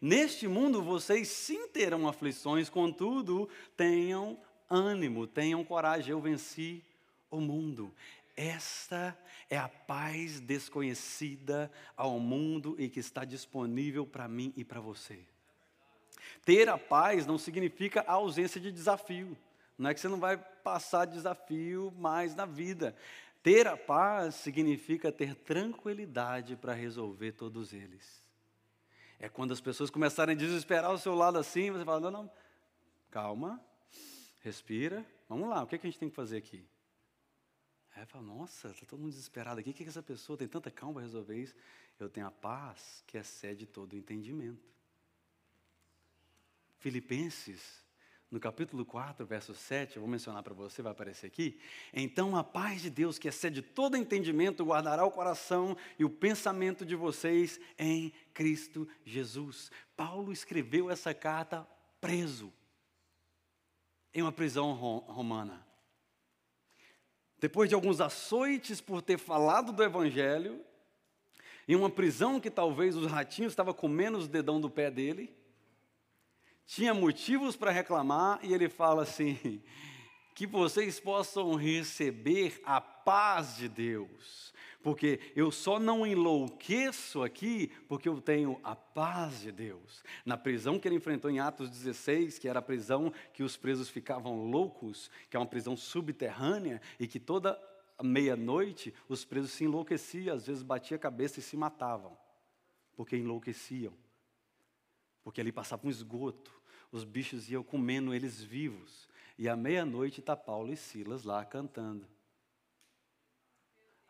[0.00, 6.10] Neste mundo vocês sim terão aflições, contudo, tenham ânimo, tenham coragem.
[6.10, 6.84] Eu venci
[7.30, 7.94] o mundo.
[8.36, 14.80] Esta é a paz desconhecida ao mundo e que está disponível para mim e para
[14.80, 15.26] você.
[16.44, 19.36] Ter a paz não significa a ausência de desafio.
[19.78, 22.94] Não é que você não vai passar desafio mais na vida.
[23.42, 28.24] Ter a paz significa ter tranquilidade para resolver todos eles.
[29.18, 32.30] É quando as pessoas começarem a desesperar ao seu lado assim, você fala: não, não,
[33.10, 33.60] calma,
[34.40, 36.64] respira, vamos lá, o que, é que a gente tem que fazer aqui?
[37.94, 40.70] Aí fala, nossa, está todo mundo desesperado aqui, o que, que essa pessoa tem tanta
[40.70, 41.54] calma para resolver isso?
[41.98, 44.75] Eu tenho a paz que excede todo o entendimento.
[46.78, 47.86] Filipenses
[48.30, 51.60] no capítulo 4, verso 7, eu vou mencionar para você, vai aparecer aqui.
[51.92, 56.84] Então a paz de Deus, que excede todo entendimento, guardará o coração e o pensamento
[56.84, 59.70] de vocês em Cristo Jesus.
[59.96, 61.66] Paulo escreveu essa carta
[62.00, 62.52] preso
[64.12, 65.64] em uma prisão romana.
[67.38, 70.64] Depois de alguns açoites por ter falado do Evangelho,
[71.68, 75.34] em uma prisão que talvez os ratinhos estavam comendo os dedão do pé dele,
[76.66, 79.62] tinha motivos para reclamar e ele fala assim:
[80.34, 84.52] que vocês possam receber a paz de Deus,
[84.82, 90.04] porque eu só não enlouqueço aqui porque eu tenho a paz de Deus.
[90.26, 93.88] Na prisão que ele enfrentou em Atos 16, que era a prisão que os presos
[93.88, 97.58] ficavam loucos, que é uma prisão subterrânea e que toda
[98.02, 102.16] meia-noite os presos se enlouqueciam, às vezes batiam a cabeça e se matavam,
[102.94, 103.94] porque enlouqueciam.
[105.24, 106.55] Porque ali passava um esgoto,
[106.90, 109.08] os bichos iam comendo eles vivos.
[109.38, 112.06] E à meia-noite está Paulo e Silas lá cantando.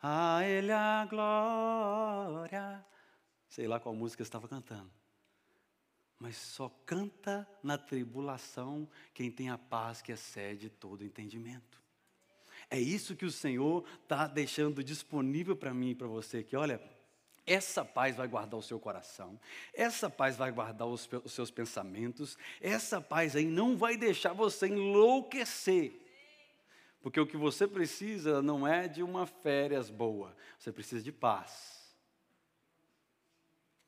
[0.01, 2.85] A Ele a glória.
[3.49, 4.91] Sei lá qual música estava cantando.
[6.19, 11.81] Mas só canta na tribulação quem tem a paz que excede todo entendimento.
[12.69, 16.55] É isso que o Senhor está deixando disponível para mim e para você aqui.
[16.55, 16.81] Olha,
[17.47, 19.39] essa paz vai guardar o seu coração,
[19.73, 24.67] essa paz vai guardar os, os seus pensamentos, essa paz aí não vai deixar você
[24.67, 25.93] enlouquecer.
[27.01, 31.77] Porque o que você precisa não é de uma férias boa, você precisa de paz.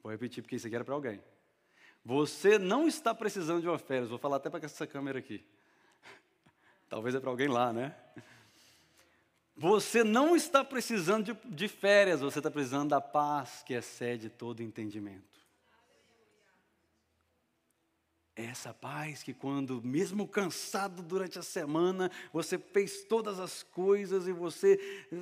[0.01, 1.21] Vou repetir porque isso aqui era para alguém.
[2.05, 5.45] Você não está precisando de uma férias, vou falar até para essa câmera aqui.
[6.87, 7.93] Talvez é para alguém lá, né?
[9.59, 14.63] Você não está precisando de, de férias, você está precisando da paz que excede todo
[14.63, 15.27] entendimento.
[18.33, 24.31] Essa paz que, quando, mesmo cansado durante a semana, você fez todas as coisas e
[24.31, 24.79] você,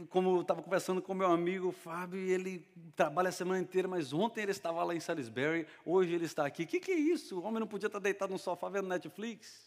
[0.08, 2.64] como eu estava conversando com meu amigo Fábio, ele
[2.96, 6.62] trabalha a semana inteira, mas ontem ele estava lá em Salisbury, hoje ele está aqui.
[6.62, 7.40] O que, que é isso?
[7.40, 9.67] O homem não podia estar deitado no sofá vendo Netflix?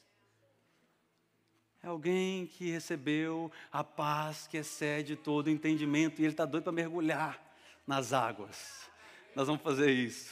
[1.83, 6.73] É alguém que recebeu a paz que excede todo entendimento e ele está doido para
[6.73, 7.43] mergulhar
[7.87, 8.91] nas águas.
[9.35, 10.31] Nós vamos fazer isso.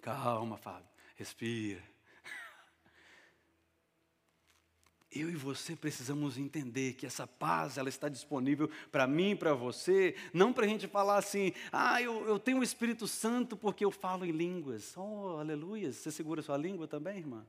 [0.00, 0.88] Calma, Fábio.
[1.16, 1.82] Respira.
[5.12, 9.52] Eu e você precisamos entender que essa paz ela está disponível para mim e para
[9.52, 13.84] você, não para a gente falar assim, ah, eu, eu tenho o Espírito Santo porque
[13.84, 14.96] eu falo em línguas.
[14.96, 15.92] Oh, aleluia.
[15.92, 17.46] Você segura sua língua também, irmã?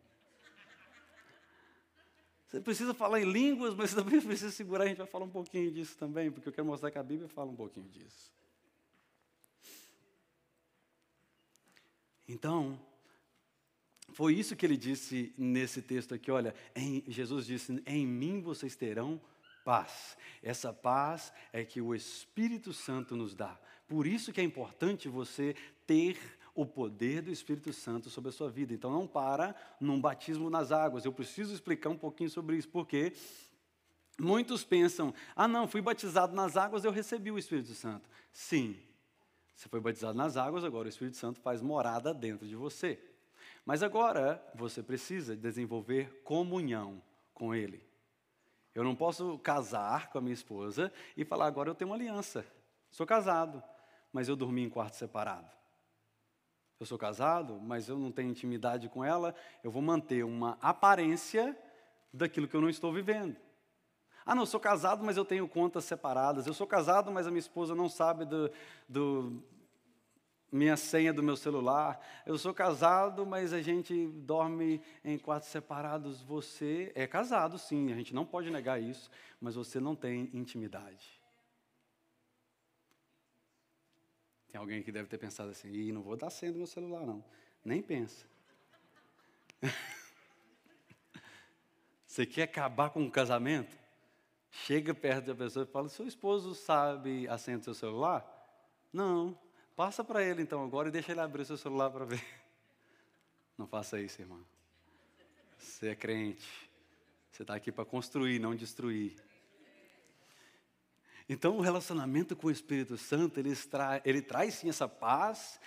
[2.47, 4.85] Você precisa falar em línguas, mas você também precisa segurar.
[4.85, 7.27] A gente vai falar um pouquinho disso também, porque eu quero mostrar que a Bíblia
[7.27, 8.33] fala um pouquinho disso.
[12.27, 12.79] Então,
[14.13, 16.31] foi isso que ele disse nesse texto aqui.
[16.31, 19.21] Olha, em, Jesus disse: Em mim vocês terão
[19.63, 20.17] paz.
[20.41, 23.59] Essa paz é que o Espírito Santo nos dá.
[23.87, 25.55] Por isso que é importante você
[25.85, 26.17] ter
[26.55, 28.73] o poder do Espírito Santo sobre a sua vida.
[28.73, 31.05] Então não para num batismo nas águas.
[31.05, 33.13] Eu preciso explicar um pouquinho sobre isso, porque
[34.17, 38.09] muitos pensam: ah, não, fui batizado nas águas, eu recebi o Espírito Santo.
[38.31, 38.77] Sim,
[39.53, 42.99] você foi batizado nas águas, agora o Espírito Santo faz morada dentro de você.
[43.65, 47.01] Mas agora você precisa desenvolver comunhão
[47.33, 47.83] com Ele.
[48.73, 52.45] Eu não posso casar com a minha esposa e falar, agora eu tenho uma aliança.
[52.91, 53.63] Sou casado,
[54.11, 55.49] mas eu dormi em quarto separado.
[56.79, 59.33] Eu sou casado, mas eu não tenho intimidade com ela,
[59.63, 61.57] eu vou manter uma aparência
[62.13, 63.37] daquilo que eu não estou vivendo.
[64.25, 66.47] Ah, não, eu sou casado, mas eu tenho contas separadas.
[66.47, 68.51] Eu sou casado, mas a minha esposa não sabe do,
[68.89, 69.43] do
[70.51, 71.99] minha senha do meu celular.
[72.25, 76.21] Eu sou casado, mas a gente dorme em quartos separados.
[76.23, 81.21] Você é casado, sim, a gente não pode negar isso, mas você não tem intimidade.
[84.55, 87.05] Tem alguém que deve ter pensado assim, e não vou dar senha do meu celular,
[87.05, 87.21] não.
[87.61, 88.25] Nem pensa.
[92.07, 93.77] Você quer acabar com um casamento?
[94.49, 98.25] Chega perto da pessoa e fala: seu esposo sabe a senha do seu celular?
[98.93, 99.37] Não.
[99.75, 102.23] Passa para ele então agora e deixa ele abrir o seu celular para ver.
[103.59, 104.39] Não faça isso, irmão.
[105.57, 106.47] Você é crente.
[107.29, 109.21] Você está aqui para construir, não destruir.
[111.27, 113.53] Então, o relacionamento com o Espírito Santo, ele,
[114.03, 115.59] ele traz sim essa paz,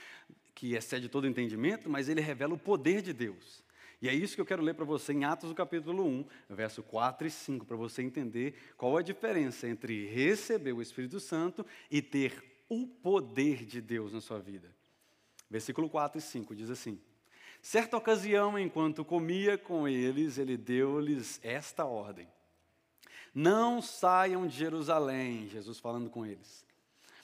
[0.55, 3.63] que excede todo entendimento, mas ele revela o poder de Deus.
[4.01, 7.27] E é isso que eu quero ler para você em Atos, capítulo 1, verso 4
[7.27, 12.65] e 5, para você entender qual a diferença entre receber o Espírito Santo e ter
[12.69, 14.73] o poder de Deus na sua vida.
[15.51, 17.01] Versículo 4 e 5 diz assim:
[17.61, 22.29] Certa ocasião, enquanto comia com eles, ele deu-lhes esta ordem:
[23.35, 26.65] Não saiam de Jerusalém, Jesus falando com eles,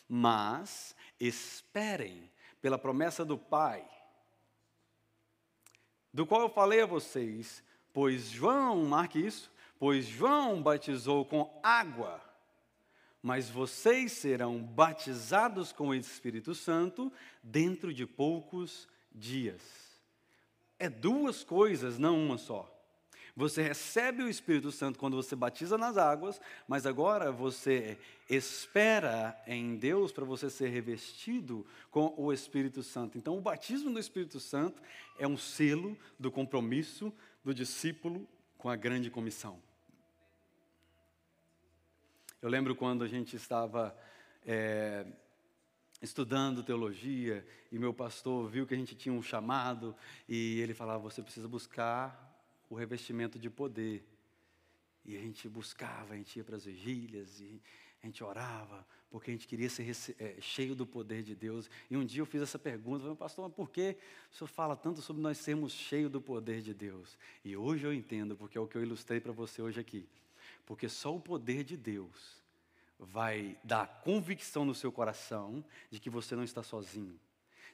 [0.08, 3.84] mas esperem pela promessa do Pai,
[6.12, 7.62] do qual eu falei a vocês,
[7.92, 12.22] pois João, marque isso, pois João batizou com água,
[13.22, 17.12] mas vocês serão batizados com o Espírito Santo
[17.42, 19.62] dentro de poucos dias.
[20.78, 22.73] É duas coisas, não uma só.
[23.36, 27.98] Você recebe o Espírito Santo quando você batiza nas águas, mas agora você
[28.30, 33.18] espera em Deus para você ser revestido com o Espírito Santo.
[33.18, 34.80] Então, o batismo do Espírito Santo
[35.18, 39.60] é um selo do compromisso do discípulo com a grande comissão.
[42.40, 43.96] Eu lembro quando a gente estava
[44.46, 45.06] é,
[46.00, 49.96] estudando teologia e meu pastor viu que a gente tinha um chamado
[50.28, 52.23] e ele falava: você precisa buscar
[52.74, 54.04] o revestimento de poder.
[55.04, 57.62] E a gente buscava, a gente ia para as vigílias e
[58.02, 61.70] a gente orava, porque a gente queria ser é, cheio do poder de Deus.
[61.88, 63.96] E um dia eu fiz essa pergunta, falei, pastor, mas por que
[64.32, 67.16] o senhor fala tanto sobre nós sermos cheios do poder de Deus?
[67.44, 70.08] E hoje eu entendo, porque é o que eu ilustrei para você hoje aqui.
[70.66, 72.42] Porque só o poder de Deus
[72.98, 77.18] vai dar convicção no seu coração de que você não está sozinho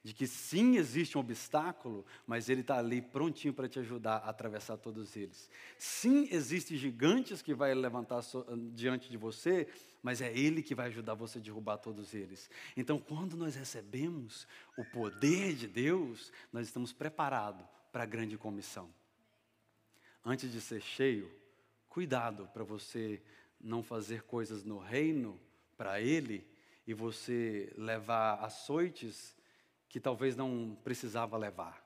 [0.02, 4.30] de que sim existe um obstáculo, mas ele está ali prontinho para te ajudar a
[4.30, 5.50] atravessar todos eles.
[5.78, 9.68] Sim, existem gigantes que vai levantar so, diante de você,
[10.02, 12.50] mas é ele que vai ajudar você a derrubar todos eles.
[12.76, 18.88] Então, quando nós recebemos o poder de Deus, nós estamos preparados para a grande comissão.
[20.24, 21.30] Antes de ser cheio,
[21.88, 23.22] cuidado para você
[23.60, 25.38] não fazer coisas no reino
[25.76, 26.46] para ele
[26.86, 29.38] e você levar açoites
[29.90, 31.84] que talvez não precisava levar.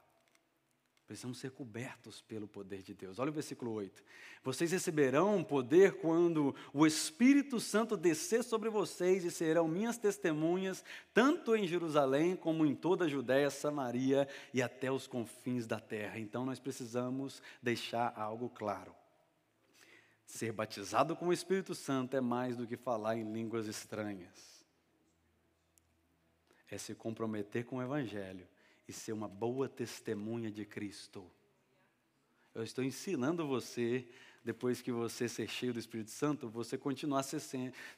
[1.06, 3.18] Precisamos ser cobertos pelo poder de Deus.
[3.18, 4.02] Olha o versículo 8.
[4.42, 11.56] Vocês receberão poder quando o Espírito Santo descer sobre vocês e serão minhas testemunhas, tanto
[11.56, 16.18] em Jerusalém como em toda a Judéia, Samaria e até os confins da terra.
[16.18, 18.94] Então nós precisamos deixar algo claro.
[20.26, 24.53] Ser batizado com o Espírito Santo é mais do que falar em línguas estranhas
[26.70, 28.46] é se comprometer com o Evangelho
[28.88, 31.24] e ser uma boa testemunha de Cristo.
[32.55, 34.07] Eu estou ensinando você,
[34.44, 37.24] depois que você ser cheio do Espírito Santo, você continuar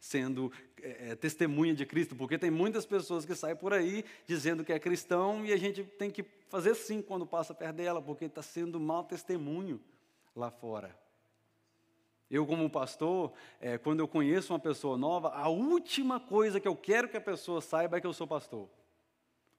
[0.00, 4.72] sendo é, testemunha de Cristo, porque tem muitas pessoas que saem por aí dizendo que
[4.72, 8.42] é cristão e a gente tem que fazer sim quando passa perto dela, porque está
[8.42, 9.80] sendo mau testemunho
[10.34, 11.05] lá fora.
[12.30, 16.76] Eu, como pastor, é, quando eu conheço uma pessoa nova, a última coisa que eu
[16.76, 18.68] quero que a pessoa saiba é que eu sou pastor.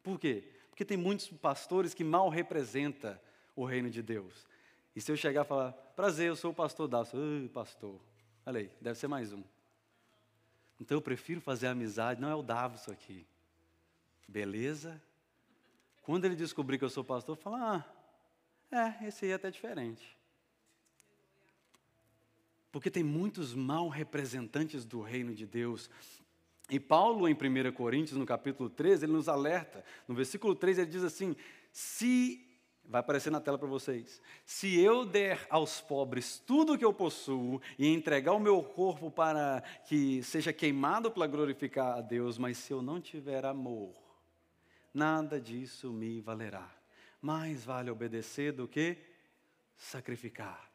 [0.04, 0.52] Por quê?
[0.70, 3.18] Porque tem muitos pastores que mal representam
[3.56, 4.46] o reino de Deus.
[4.96, 8.00] E se eu chegar e falar, prazer, eu sou o pastor Dalson, Ai, pastor,
[8.46, 9.44] olha aí, deve ser mais um.
[10.80, 13.26] Então eu prefiro fazer amizade, não é o Davos aqui.
[14.28, 15.02] Beleza?
[16.02, 17.86] Quando ele descobrir que eu sou pastor, fala,
[18.72, 20.17] ah, é, esse aí é até diferente.
[22.72, 25.90] Porque tem muitos mal representantes do reino de Deus.
[26.70, 29.84] E Paulo, em 1 Coríntios, no capítulo 13, ele nos alerta.
[30.08, 31.36] No versículo 3, ele diz assim:
[31.72, 32.46] Se,
[32.84, 36.94] vai aparecer na tela para vocês, se eu der aos pobres tudo o que eu
[36.94, 42.58] possuo e entregar o meu corpo para que seja queimado para glorificar a Deus, mas
[42.58, 43.94] se eu não tiver amor,
[44.94, 46.70] nada disso me valerá.
[47.22, 48.98] Mais vale obedecer do que
[49.78, 50.67] sacrificar.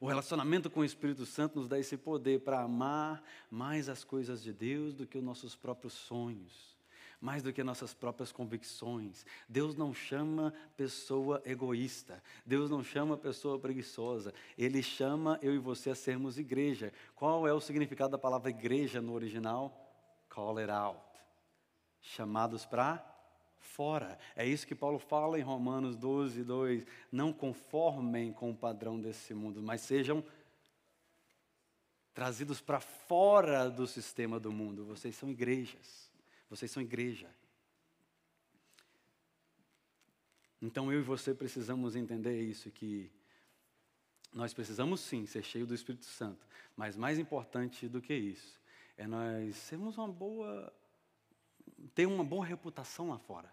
[0.00, 4.42] O relacionamento com o Espírito Santo nos dá esse poder para amar mais as coisas
[4.42, 6.74] de Deus do que os nossos próprios sonhos,
[7.20, 9.26] mais do que nossas próprias convicções.
[9.46, 15.90] Deus não chama pessoa egoísta, Deus não chama pessoa preguiçosa, Ele chama eu e você
[15.90, 16.94] a sermos igreja.
[17.14, 19.86] Qual é o significado da palavra igreja no original?
[20.30, 20.98] Call it out.
[22.00, 23.09] Chamados para
[23.60, 24.18] fora.
[24.34, 26.84] É isso que Paulo fala em Romanos 12, 2.
[27.12, 30.24] Não conformem com o padrão desse mundo, mas sejam
[32.12, 34.84] trazidos para fora do sistema do mundo.
[34.84, 36.10] Vocês são igrejas.
[36.48, 37.28] Vocês são igreja.
[40.60, 43.10] Então eu e você precisamos entender isso que
[44.32, 46.46] nós precisamos sim ser cheios do Espírito Santo,
[46.76, 48.60] mas mais importante do que isso
[49.00, 50.70] é nós sermos uma boa
[51.94, 53.52] ter uma boa reputação lá fora.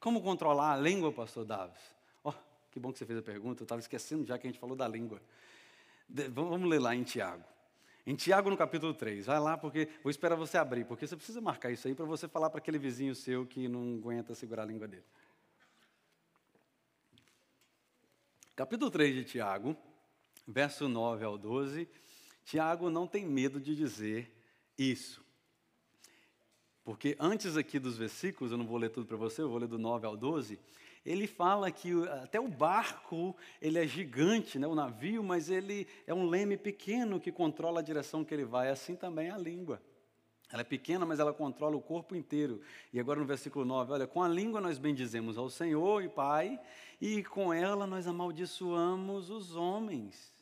[0.00, 1.80] Como controlar a língua, pastor Davis?
[2.24, 2.32] Oh,
[2.70, 4.76] que bom que você fez a pergunta, eu estava esquecendo já que a gente falou
[4.76, 5.20] da língua.
[6.08, 7.44] De, vamos ler lá em Tiago.
[8.06, 11.40] Em Tiago, no capítulo 3, vai lá, porque vou esperar você abrir, porque você precisa
[11.40, 14.66] marcar isso aí para você falar para aquele vizinho seu que não aguenta segurar a
[14.66, 15.04] língua dele.
[18.56, 19.74] capítulo 3 de Tiago,
[20.46, 21.88] verso 9 ao 12,
[22.44, 24.30] Tiago não tem medo de dizer
[24.76, 25.24] isso.
[26.84, 29.68] Porque antes aqui dos versículos, eu não vou ler tudo para você, eu vou ler
[29.68, 30.58] do 9 ao 12,
[31.04, 36.12] ele fala que até o barco, ele é gigante, né, o navio, mas ele é
[36.12, 39.80] um leme pequeno que controla a direção que ele vai, assim também a língua.
[40.52, 42.60] Ela é pequena, mas ela controla o corpo inteiro.
[42.92, 46.60] E agora no versículo 9, olha, com a língua nós bendizemos ao Senhor e Pai,
[47.00, 50.34] e com ela nós amaldiçoamos os homens.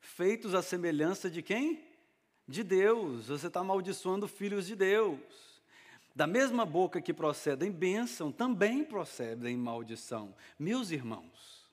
[0.00, 1.89] Feitos à semelhança de quem?
[2.50, 3.28] De Deus.
[3.28, 5.20] Você está amaldiçoando filhos de Deus.
[6.12, 10.34] Da mesma boca que procedem bênção, também procedem maldição.
[10.58, 11.64] Meus irmãos,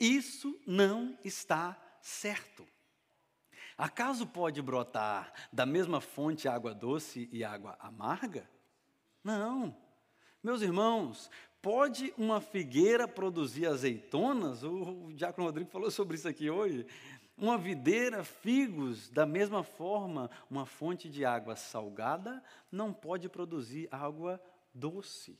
[0.00, 2.66] isso não está certo.
[3.78, 8.50] Acaso pode brotar da mesma fonte água doce e água amarga?
[9.22, 9.74] Não.
[10.42, 11.30] Meus irmãos,
[11.62, 14.64] pode uma figueira produzir azeitonas?
[14.64, 16.84] O, o Diácono Rodrigo falou sobre isso aqui hoje.
[17.42, 22.40] Uma videira, figos, da mesma forma, uma fonte de água salgada
[22.70, 24.40] não pode produzir água
[24.72, 25.36] doce.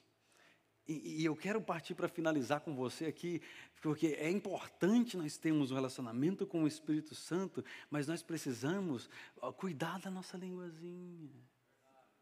[0.89, 3.41] E, e eu quero partir para finalizar com você aqui,
[3.81, 9.09] porque é importante nós termos um relacionamento com o Espírito Santo, mas nós precisamos
[9.57, 11.31] cuidar da nossa linguazinha.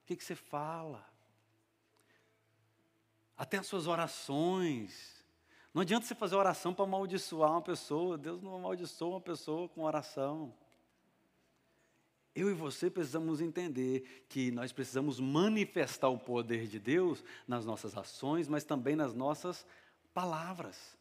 [0.02, 1.10] O que, que você fala?
[3.34, 5.19] Até as suas orações.
[5.72, 8.18] Não adianta você fazer oração para amaldiçoar uma pessoa.
[8.18, 10.52] Deus não amaldiçoa uma pessoa com oração.
[12.34, 17.96] Eu e você precisamos entender que nós precisamos manifestar o poder de Deus nas nossas
[17.96, 19.66] ações, mas também nas nossas
[20.14, 20.96] palavras.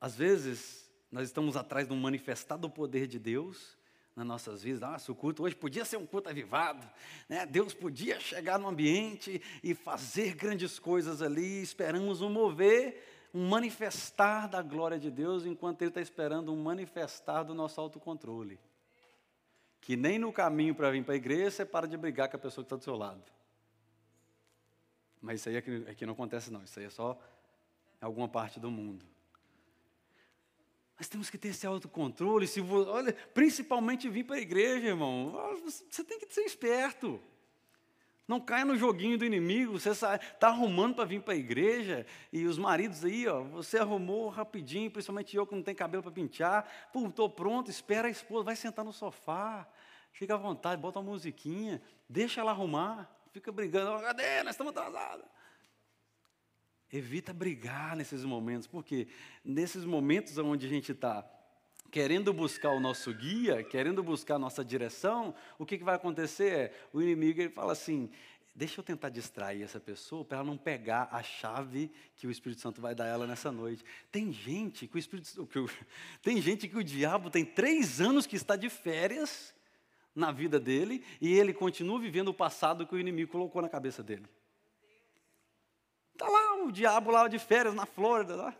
[0.00, 3.76] Às vezes, nós estamos atrás de um manifestar do poder de Deus
[4.14, 4.80] nas nossas vidas.
[4.80, 6.86] Nossa, o culto hoje podia ser um culto avivado.
[7.28, 7.44] Né?
[7.46, 11.62] Deus podia chegar no ambiente e fazer grandes coisas ali.
[11.62, 13.02] Esperamos um mover,
[13.32, 18.60] um manifestar da glória de Deus, enquanto Ele está esperando um manifestar do nosso autocontrole.
[19.80, 22.40] Que nem no caminho para vir para a igreja você para de brigar com a
[22.40, 23.22] pessoa que está do seu lado.
[25.20, 26.62] Mas isso aí aqui, aqui não acontece, não.
[26.62, 27.18] Isso aí é só
[28.00, 29.04] em alguma parte do mundo.
[30.98, 32.46] Mas temos que ter esse autocontrole.
[32.46, 35.32] Se você, olha, principalmente vir para a igreja, irmão.
[35.64, 37.20] Você tem que ser esperto.
[38.26, 39.78] Não caia no joguinho do inimigo.
[39.78, 44.28] Você está arrumando para vir para a igreja e os maridos aí, ó, você arrumou
[44.28, 46.66] rapidinho, principalmente eu que não tenho cabelo para pentear.
[46.92, 49.68] Pô, estou pronto, espera a esposa, vai sentar no sofá.
[50.12, 53.10] Fica à vontade, bota uma musiquinha, deixa ela arrumar.
[53.32, 54.44] Fica brigando, cadê?
[54.44, 55.26] Nós estamos atrasados.
[56.96, 59.08] Evita brigar nesses momentos, porque
[59.44, 61.28] nesses momentos onde a gente está
[61.90, 66.52] querendo buscar o nosso guia, querendo buscar a nossa direção, o que, que vai acontecer
[66.52, 68.08] é, o inimigo ele fala assim,
[68.54, 72.60] deixa eu tentar distrair essa pessoa para ela não pegar a chave que o Espírito
[72.60, 73.84] Santo vai dar ela nessa noite.
[74.12, 75.68] Tem gente que o Espírito que o,
[76.22, 79.52] tem gente que o diabo tem três anos que está de férias
[80.14, 84.00] na vida dele e ele continua vivendo o passado que o inimigo colocou na cabeça
[84.00, 84.26] dele.
[86.64, 88.54] O diabo lá de férias na Flórida, lá,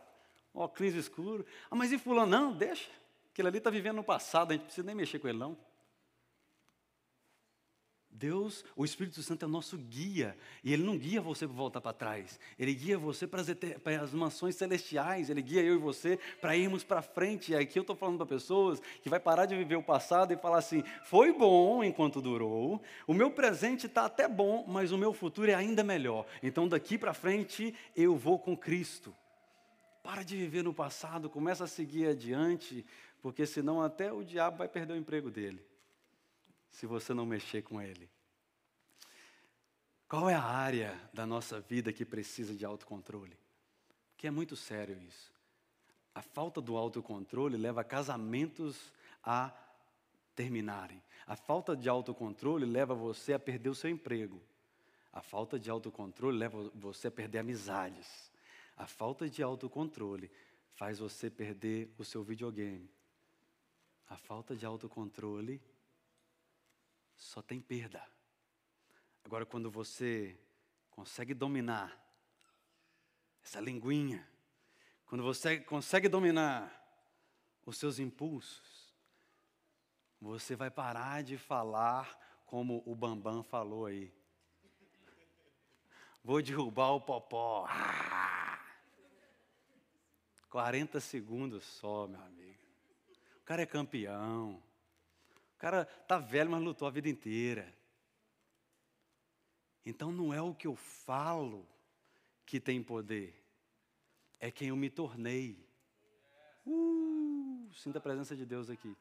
[0.53, 1.45] óculos escuro.
[1.69, 2.31] Ah, mas e fulano?
[2.31, 2.89] Não, deixa.
[3.31, 5.57] Aquele ali está vivendo no passado, a gente não precisa nem mexer com ele, não.
[8.17, 11.81] Deus, o Espírito Santo é o nosso guia, e Ele não guia você para voltar
[11.81, 13.47] para trás, Ele guia você para as,
[13.83, 17.51] para as mansões celestiais, Ele guia eu e você para irmos para frente.
[17.51, 20.37] E aqui eu estou falando para pessoas que vai parar de viver o passado e
[20.37, 25.13] falar assim: foi bom enquanto durou, o meu presente está até bom, mas o meu
[25.13, 26.25] futuro é ainda melhor.
[26.41, 29.13] Então daqui para frente eu vou com Cristo.
[30.01, 32.85] Para de viver no passado, começa a seguir adiante,
[33.21, 35.74] porque senão até o diabo vai perder o emprego dele
[36.69, 38.09] se você não mexer com ele.
[40.07, 43.37] Qual é a área da nossa vida que precisa de autocontrole?
[44.17, 45.33] Que é muito sério isso.
[46.13, 48.93] A falta do autocontrole leva casamentos
[49.23, 49.51] a
[50.35, 51.01] terminarem.
[51.25, 54.41] A falta de autocontrole leva você a perder o seu emprego.
[55.11, 58.31] A falta de autocontrole leva você a perder amizades.
[58.77, 60.29] A falta de autocontrole
[60.75, 62.89] faz você perder o seu videogame.
[64.07, 65.61] A falta de autocontrole
[67.15, 68.05] só tem perda.
[69.23, 70.39] Agora, quando você
[70.91, 71.99] consegue dominar
[73.43, 74.27] essa linguinha,
[75.05, 76.71] quando você consegue dominar
[77.65, 78.93] os seus impulsos,
[80.19, 84.13] você vai parar de falar como o Bambam falou aí.
[86.23, 87.67] Vou derrubar o popó.
[87.69, 88.59] Ah!
[90.49, 92.63] 40 segundos só, meu amigo.
[93.41, 94.63] O cara é campeão.
[95.65, 97.73] Cara tá velho, mas lutou a vida inteira.
[99.83, 101.67] Então não é o que eu falo
[102.45, 103.33] que tem poder.
[104.39, 105.67] é quem eu me tornei.
[106.67, 108.95] Uh, sinta a presença de Deus aqui.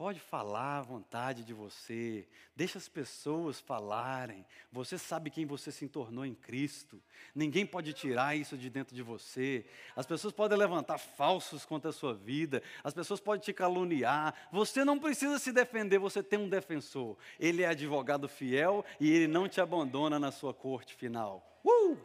[0.00, 2.26] Pode falar à vontade de você,
[2.56, 4.46] deixa as pessoas falarem.
[4.72, 6.98] Você sabe quem você se tornou em Cristo.
[7.34, 9.62] Ninguém pode tirar isso de dentro de você.
[9.94, 14.34] As pessoas podem levantar falsos contra a sua vida, as pessoas podem te caluniar.
[14.50, 17.18] Você não precisa se defender, você tem um defensor.
[17.38, 21.60] Ele é advogado fiel e ele não te abandona na sua corte final.
[21.62, 21.98] Uh!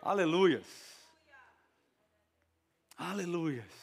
[0.00, 0.64] Aleluias!
[2.96, 3.81] Aleluias!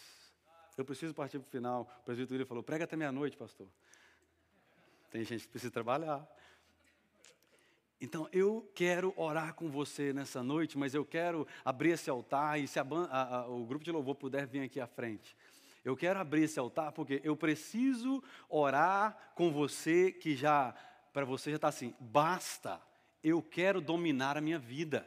[0.79, 1.91] Eu preciso partir para o final.
[1.99, 3.67] O presbítero falou: prega até meia-noite, pastor.
[5.11, 6.25] Tem gente que precisa trabalhar.
[7.99, 12.65] Então, eu quero orar com você nessa noite, mas eu quero abrir esse altar e
[12.65, 15.35] se a, a, o grupo de louvor puder vir aqui à frente.
[15.83, 20.73] Eu quero abrir esse altar porque eu preciso orar com você que já,
[21.11, 22.81] para você já está assim, basta,
[23.21, 25.05] eu quero dominar a minha vida.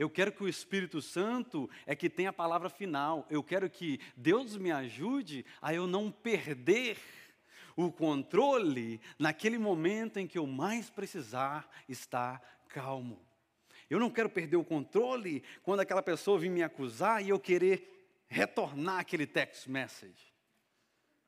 [0.00, 3.26] Eu quero que o Espírito Santo é que tenha a palavra final.
[3.28, 6.96] Eu quero que Deus me ajude a eu não perder
[7.76, 13.20] o controle naquele momento em que eu mais precisar estar calmo.
[13.90, 18.24] Eu não quero perder o controle quando aquela pessoa vir me acusar e eu querer
[18.26, 20.32] retornar aquele text message.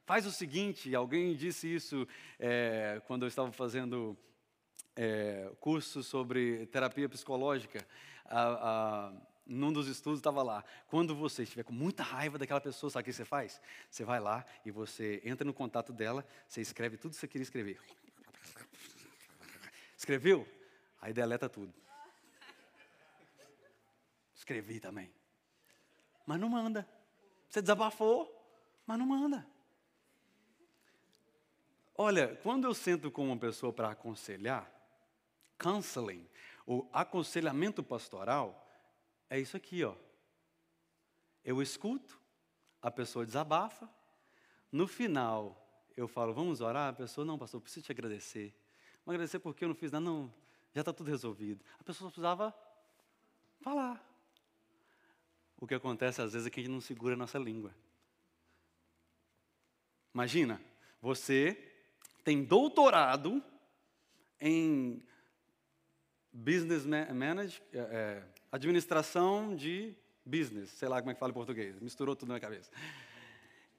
[0.06, 2.08] Faz o seguinte, alguém disse isso
[2.38, 4.16] é, quando eu estava fazendo
[4.96, 7.86] é, curso sobre terapia psicológica
[8.32, 9.12] a, a,
[9.46, 13.04] num dos estudos estava lá, quando você estiver com muita raiva daquela pessoa, sabe o
[13.04, 13.60] que você faz?
[13.90, 17.42] Você vai lá e você entra no contato dela, você escreve tudo que você queria
[17.42, 17.80] escrever.
[19.96, 20.48] Escreveu?
[21.00, 21.72] Aí deleta tudo.
[24.34, 25.12] Escrevi também.
[26.26, 26.88] Mas não manda.
[27.48, 28.28] Você desabafou,
[28.86, 29.46] mas não manda.
[31.94, 34.68] Olha, quando eu sento com uma pessoa para aconselhar,
[35.58, 36.26] counseling,
[36.66, 38.68] o aconselhamento pastoral
[39.28, 39.94] é isso aqui, ó.
[41.44, 42.20] Eu escuto,
[42.80, 43.88] a pessoa desabafa,
[44.70, 45.58] no final
[45.96, 46.90] eu falo, vamos orar?
[46.90, 48.54] A pessoa, não, pastor, preciso te agradecer.
[49.04, 50.32] Mas agradecer porque eu não fiz nada, não,
[50.74, 51.64] já está tudo resolvido.
[51.78, 52.54] A pessoa só precisava
[53.60, 54.02] falar.
[55.58, 57.74] O que acontece às vezes é que a gente não segura a nossa língua.
[60.14, 60.60] Imagina,
[61.00, 61.56] você
[62.24, 63.42] tem doutorado
[64.40, 65.02] em
[66.32, 71.78] business manage, é, é, administração de business, sei lá como é que fala em português,
[71.80, 72.70] misturou tudo na cabeça.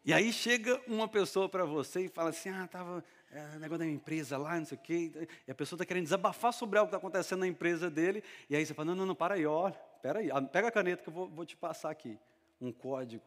[0.05, 3.85] E aí chega uma pessoa para você e fala assim, ah, estava é, negócio da
[3.85, 5.11] minha empresa lá, não sei o quê,
[5.47, 8.55] e a pessoa está querendo desabafar sobre algo que está acontecendo na empresa dele, e
[8.55, 11.09] aí você fala, não, não, não, para aí, olha, espera aí, pega a caneta que
[11.09, 12.19] eu vou, vou te passar aqui,
[12.59, 13.23] um código,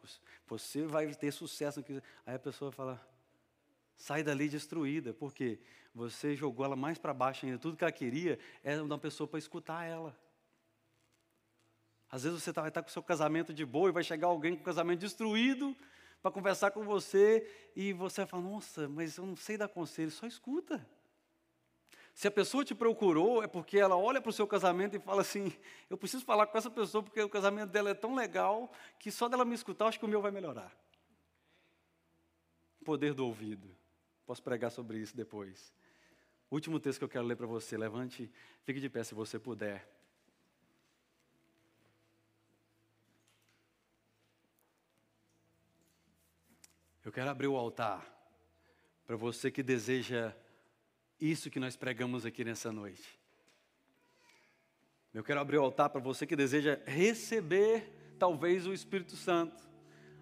[0.47, 1.83] você vai ter sucesso.
[2.25, 3.01] Aí a pessoa fala,
[3.97, 5.59] sai dali destruída, porque
[5.93, 7.57] você jogou ela mais para baixo ainda.
[7.57, 10.17] Tudo que ela queria era uma pessoa para escutar ela.
[12.09, 14.27] Às vezes você tá, vai estar com o seu casamento de boa e vai chegar
[14.27, 15.75] alguém com o casamento destruído
[16.21, 17.45] para conversar com você
[17.75, 20.87] e você vai falar: Nossa, mas eu não sei dar conselho, só escuta.
[22.13, 25.21] Se a pessoa te procurou, é porque ela olha para o seu casamento e fala
[25.21, 25.53] assim:
[25.89, 29.27] Eu preciso falar com essa pessoa porque o casamento dela é tão legal que só
[29.27, 30.75] dela me escutar, acho que o meu vai melhorar.
[32.83, 33.76] Poder do ouvido.
[34.27, 35.73] Posso pregar sobre isso depois.
[36.51, 37.77] Último texto que eu quero ler para você.
[37.77, 38.29] Levante,
[38.63, 39.89] fique de pé se você puder.
[47.05, 48.05] Eu quero abrir o altar
[49.05, 50.35] para você que deseja
[51.21, 53.17] isso que nós pregamos aqui nessa noite.
[55.13, 59.66] Eu quero abrir o altar para você que deseja receber, talvez, o Espírito Santo.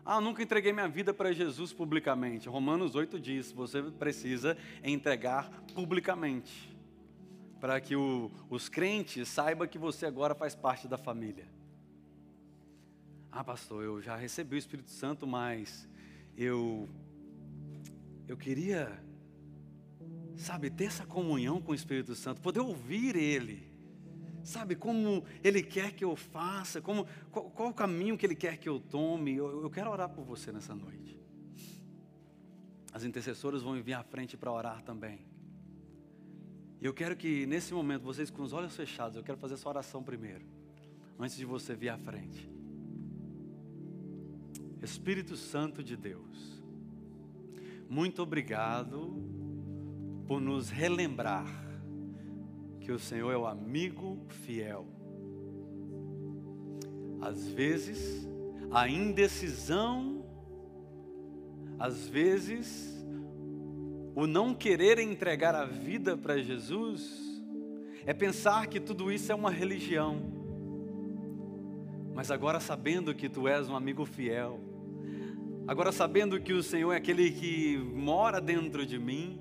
[0.08, 2.48] Ah, nunca entreguei minha vida para Jesus publicamente.
[2.48, 6.78] Romanos 8 diz: você precisa entregar publicamente,
[7.60, 11.48] para que o, os crentes saibam que você agora faz parte da família.
[13.32, 15.90] Ah, pastor, eu já recebi o Espírito Santo, mas
[16.38, 16.88] eu
[18.28, 19.04] eu queria,
[20.36, 23.75] sabe, ter essa comunhão com o Espírito Santo, poder ouvir Ele
[24.46, 28.58] sabe, como Ele quer que eu faça, como, qual, qual o caminho que Ele quer
[28.58, 29.36] que eu tome.
[29.36, 31.20] Eu, eu quero orar por você nessa noite.
[32.94, 35.26] As intercessoras vão vir à frente para orar também.
[36.82, 40.04] Eu quero que nesse momento, vocês com os olhos fechados, eu quero fazer essa oração
[40.04, 40.46] primeiro,
[41.20, 42.50] antes de você vir à frente.
[44.82, 46.62] Espírito Santo de Deus,
[47.90, 49.20] muito obrigado
[50.28, 51.65] por nos relembrar
[52.86, 54.86] que o Senhor é o amigo fiel.
[57.20, 58.30] Às vezes,
[58.70, 60.24] a indecisão,
[61.80, 63.04] às vezes,
[64.14, 67.42] o não querer entregar a vida para Jesus,
[68.06, 70.22] é pensar que tudo isso é uma religião.
[72.14, 74.60] Mas agora sabendo que tu és um amigo fiel,
[75.68, 79.40] agora sabendo que o Senhor é aquele que mora dentro de mim,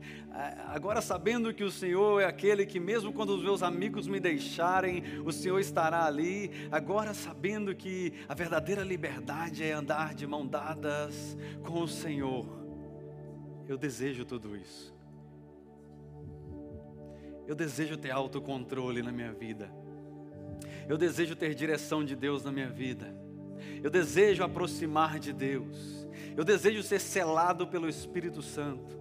[0.67, 5.03] agora sabendo que o Senhor é aquele que, mesmo quando os meus amigos me deixarem,
[5.25, 11.37] o Senhor estará ali, agora sabendo que a verdadeira liberdade é andar de mão dadas
[11.63, 12.47] com o Senhor,
[13.69, 14.95] eu desejo tudo isso.
[17.47, 19.71] Eu desejo ter autocontrole na minha vida.
[20.89, 23.15] Eu desejo ter direção de Deus na minha vida.
[23.83, 26.04] Eu desejo aproximar de Deus.
[26.37, 28.99] Eu desejo ser selado pelo Espírito Santo.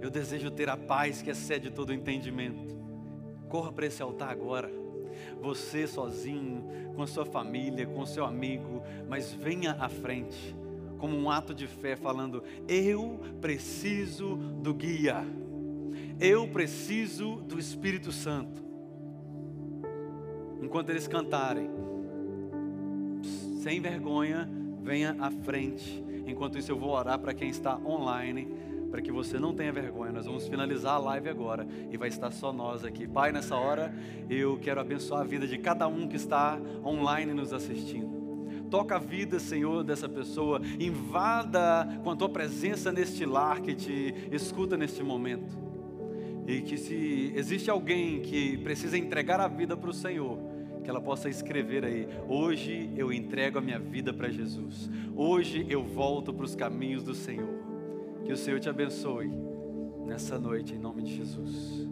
[0.00, 2.76] Eu desejo ter a paz que excede todo entendimento.
[3.48, 4.70] Corra para esse altar agora.
[5.40, 10.54] Você sozinho, com a sua família, com o seu amigo, mas venha à frente,
[10.98, 15.24] como um ato de fé, falando: Eu preciso do guia,
[16.20, 18.66] eu preciso do Espírito Santo
[20.60, 21.70] enquanto eles cantarem.
[23.62, 24.48] Sem vergonha,
[24.86, 26.02] venha à frente.
[26.26, 28.48] Enquanto isso, eu vou orar para quem está online,
[28.88, 30.12] para que você não tenha vergonha.
[30.12, 33.06] Nós vamos finalizar a live agora e vai estar só nós aqui.
[33.06, 33.92] Pai, nessa hora,
[34.30, 38.14] eu quero abençoar a vida de cada um que está online nos assistindo.
[38.70, 40.60] Toca a vida, Senhor, dessa pessoa.
[40.78, 45.52] Invada com a tua presença neste lar que te escuta neste momento.
[46.46, 50.38] E que se existe alguém que precisa entregar a vida para o Senhor,
[50.86, 55.82] que ela possa escrever aí: hoje eu entrego a minha vida para Jesus, hoje eu
[55.82, 57.58] volto para os caminhos do Senhor.
[58.24, 59.28] Que o Senhor te abençoe
[60.06, 61.84] nessa noite, em nome de Jesus.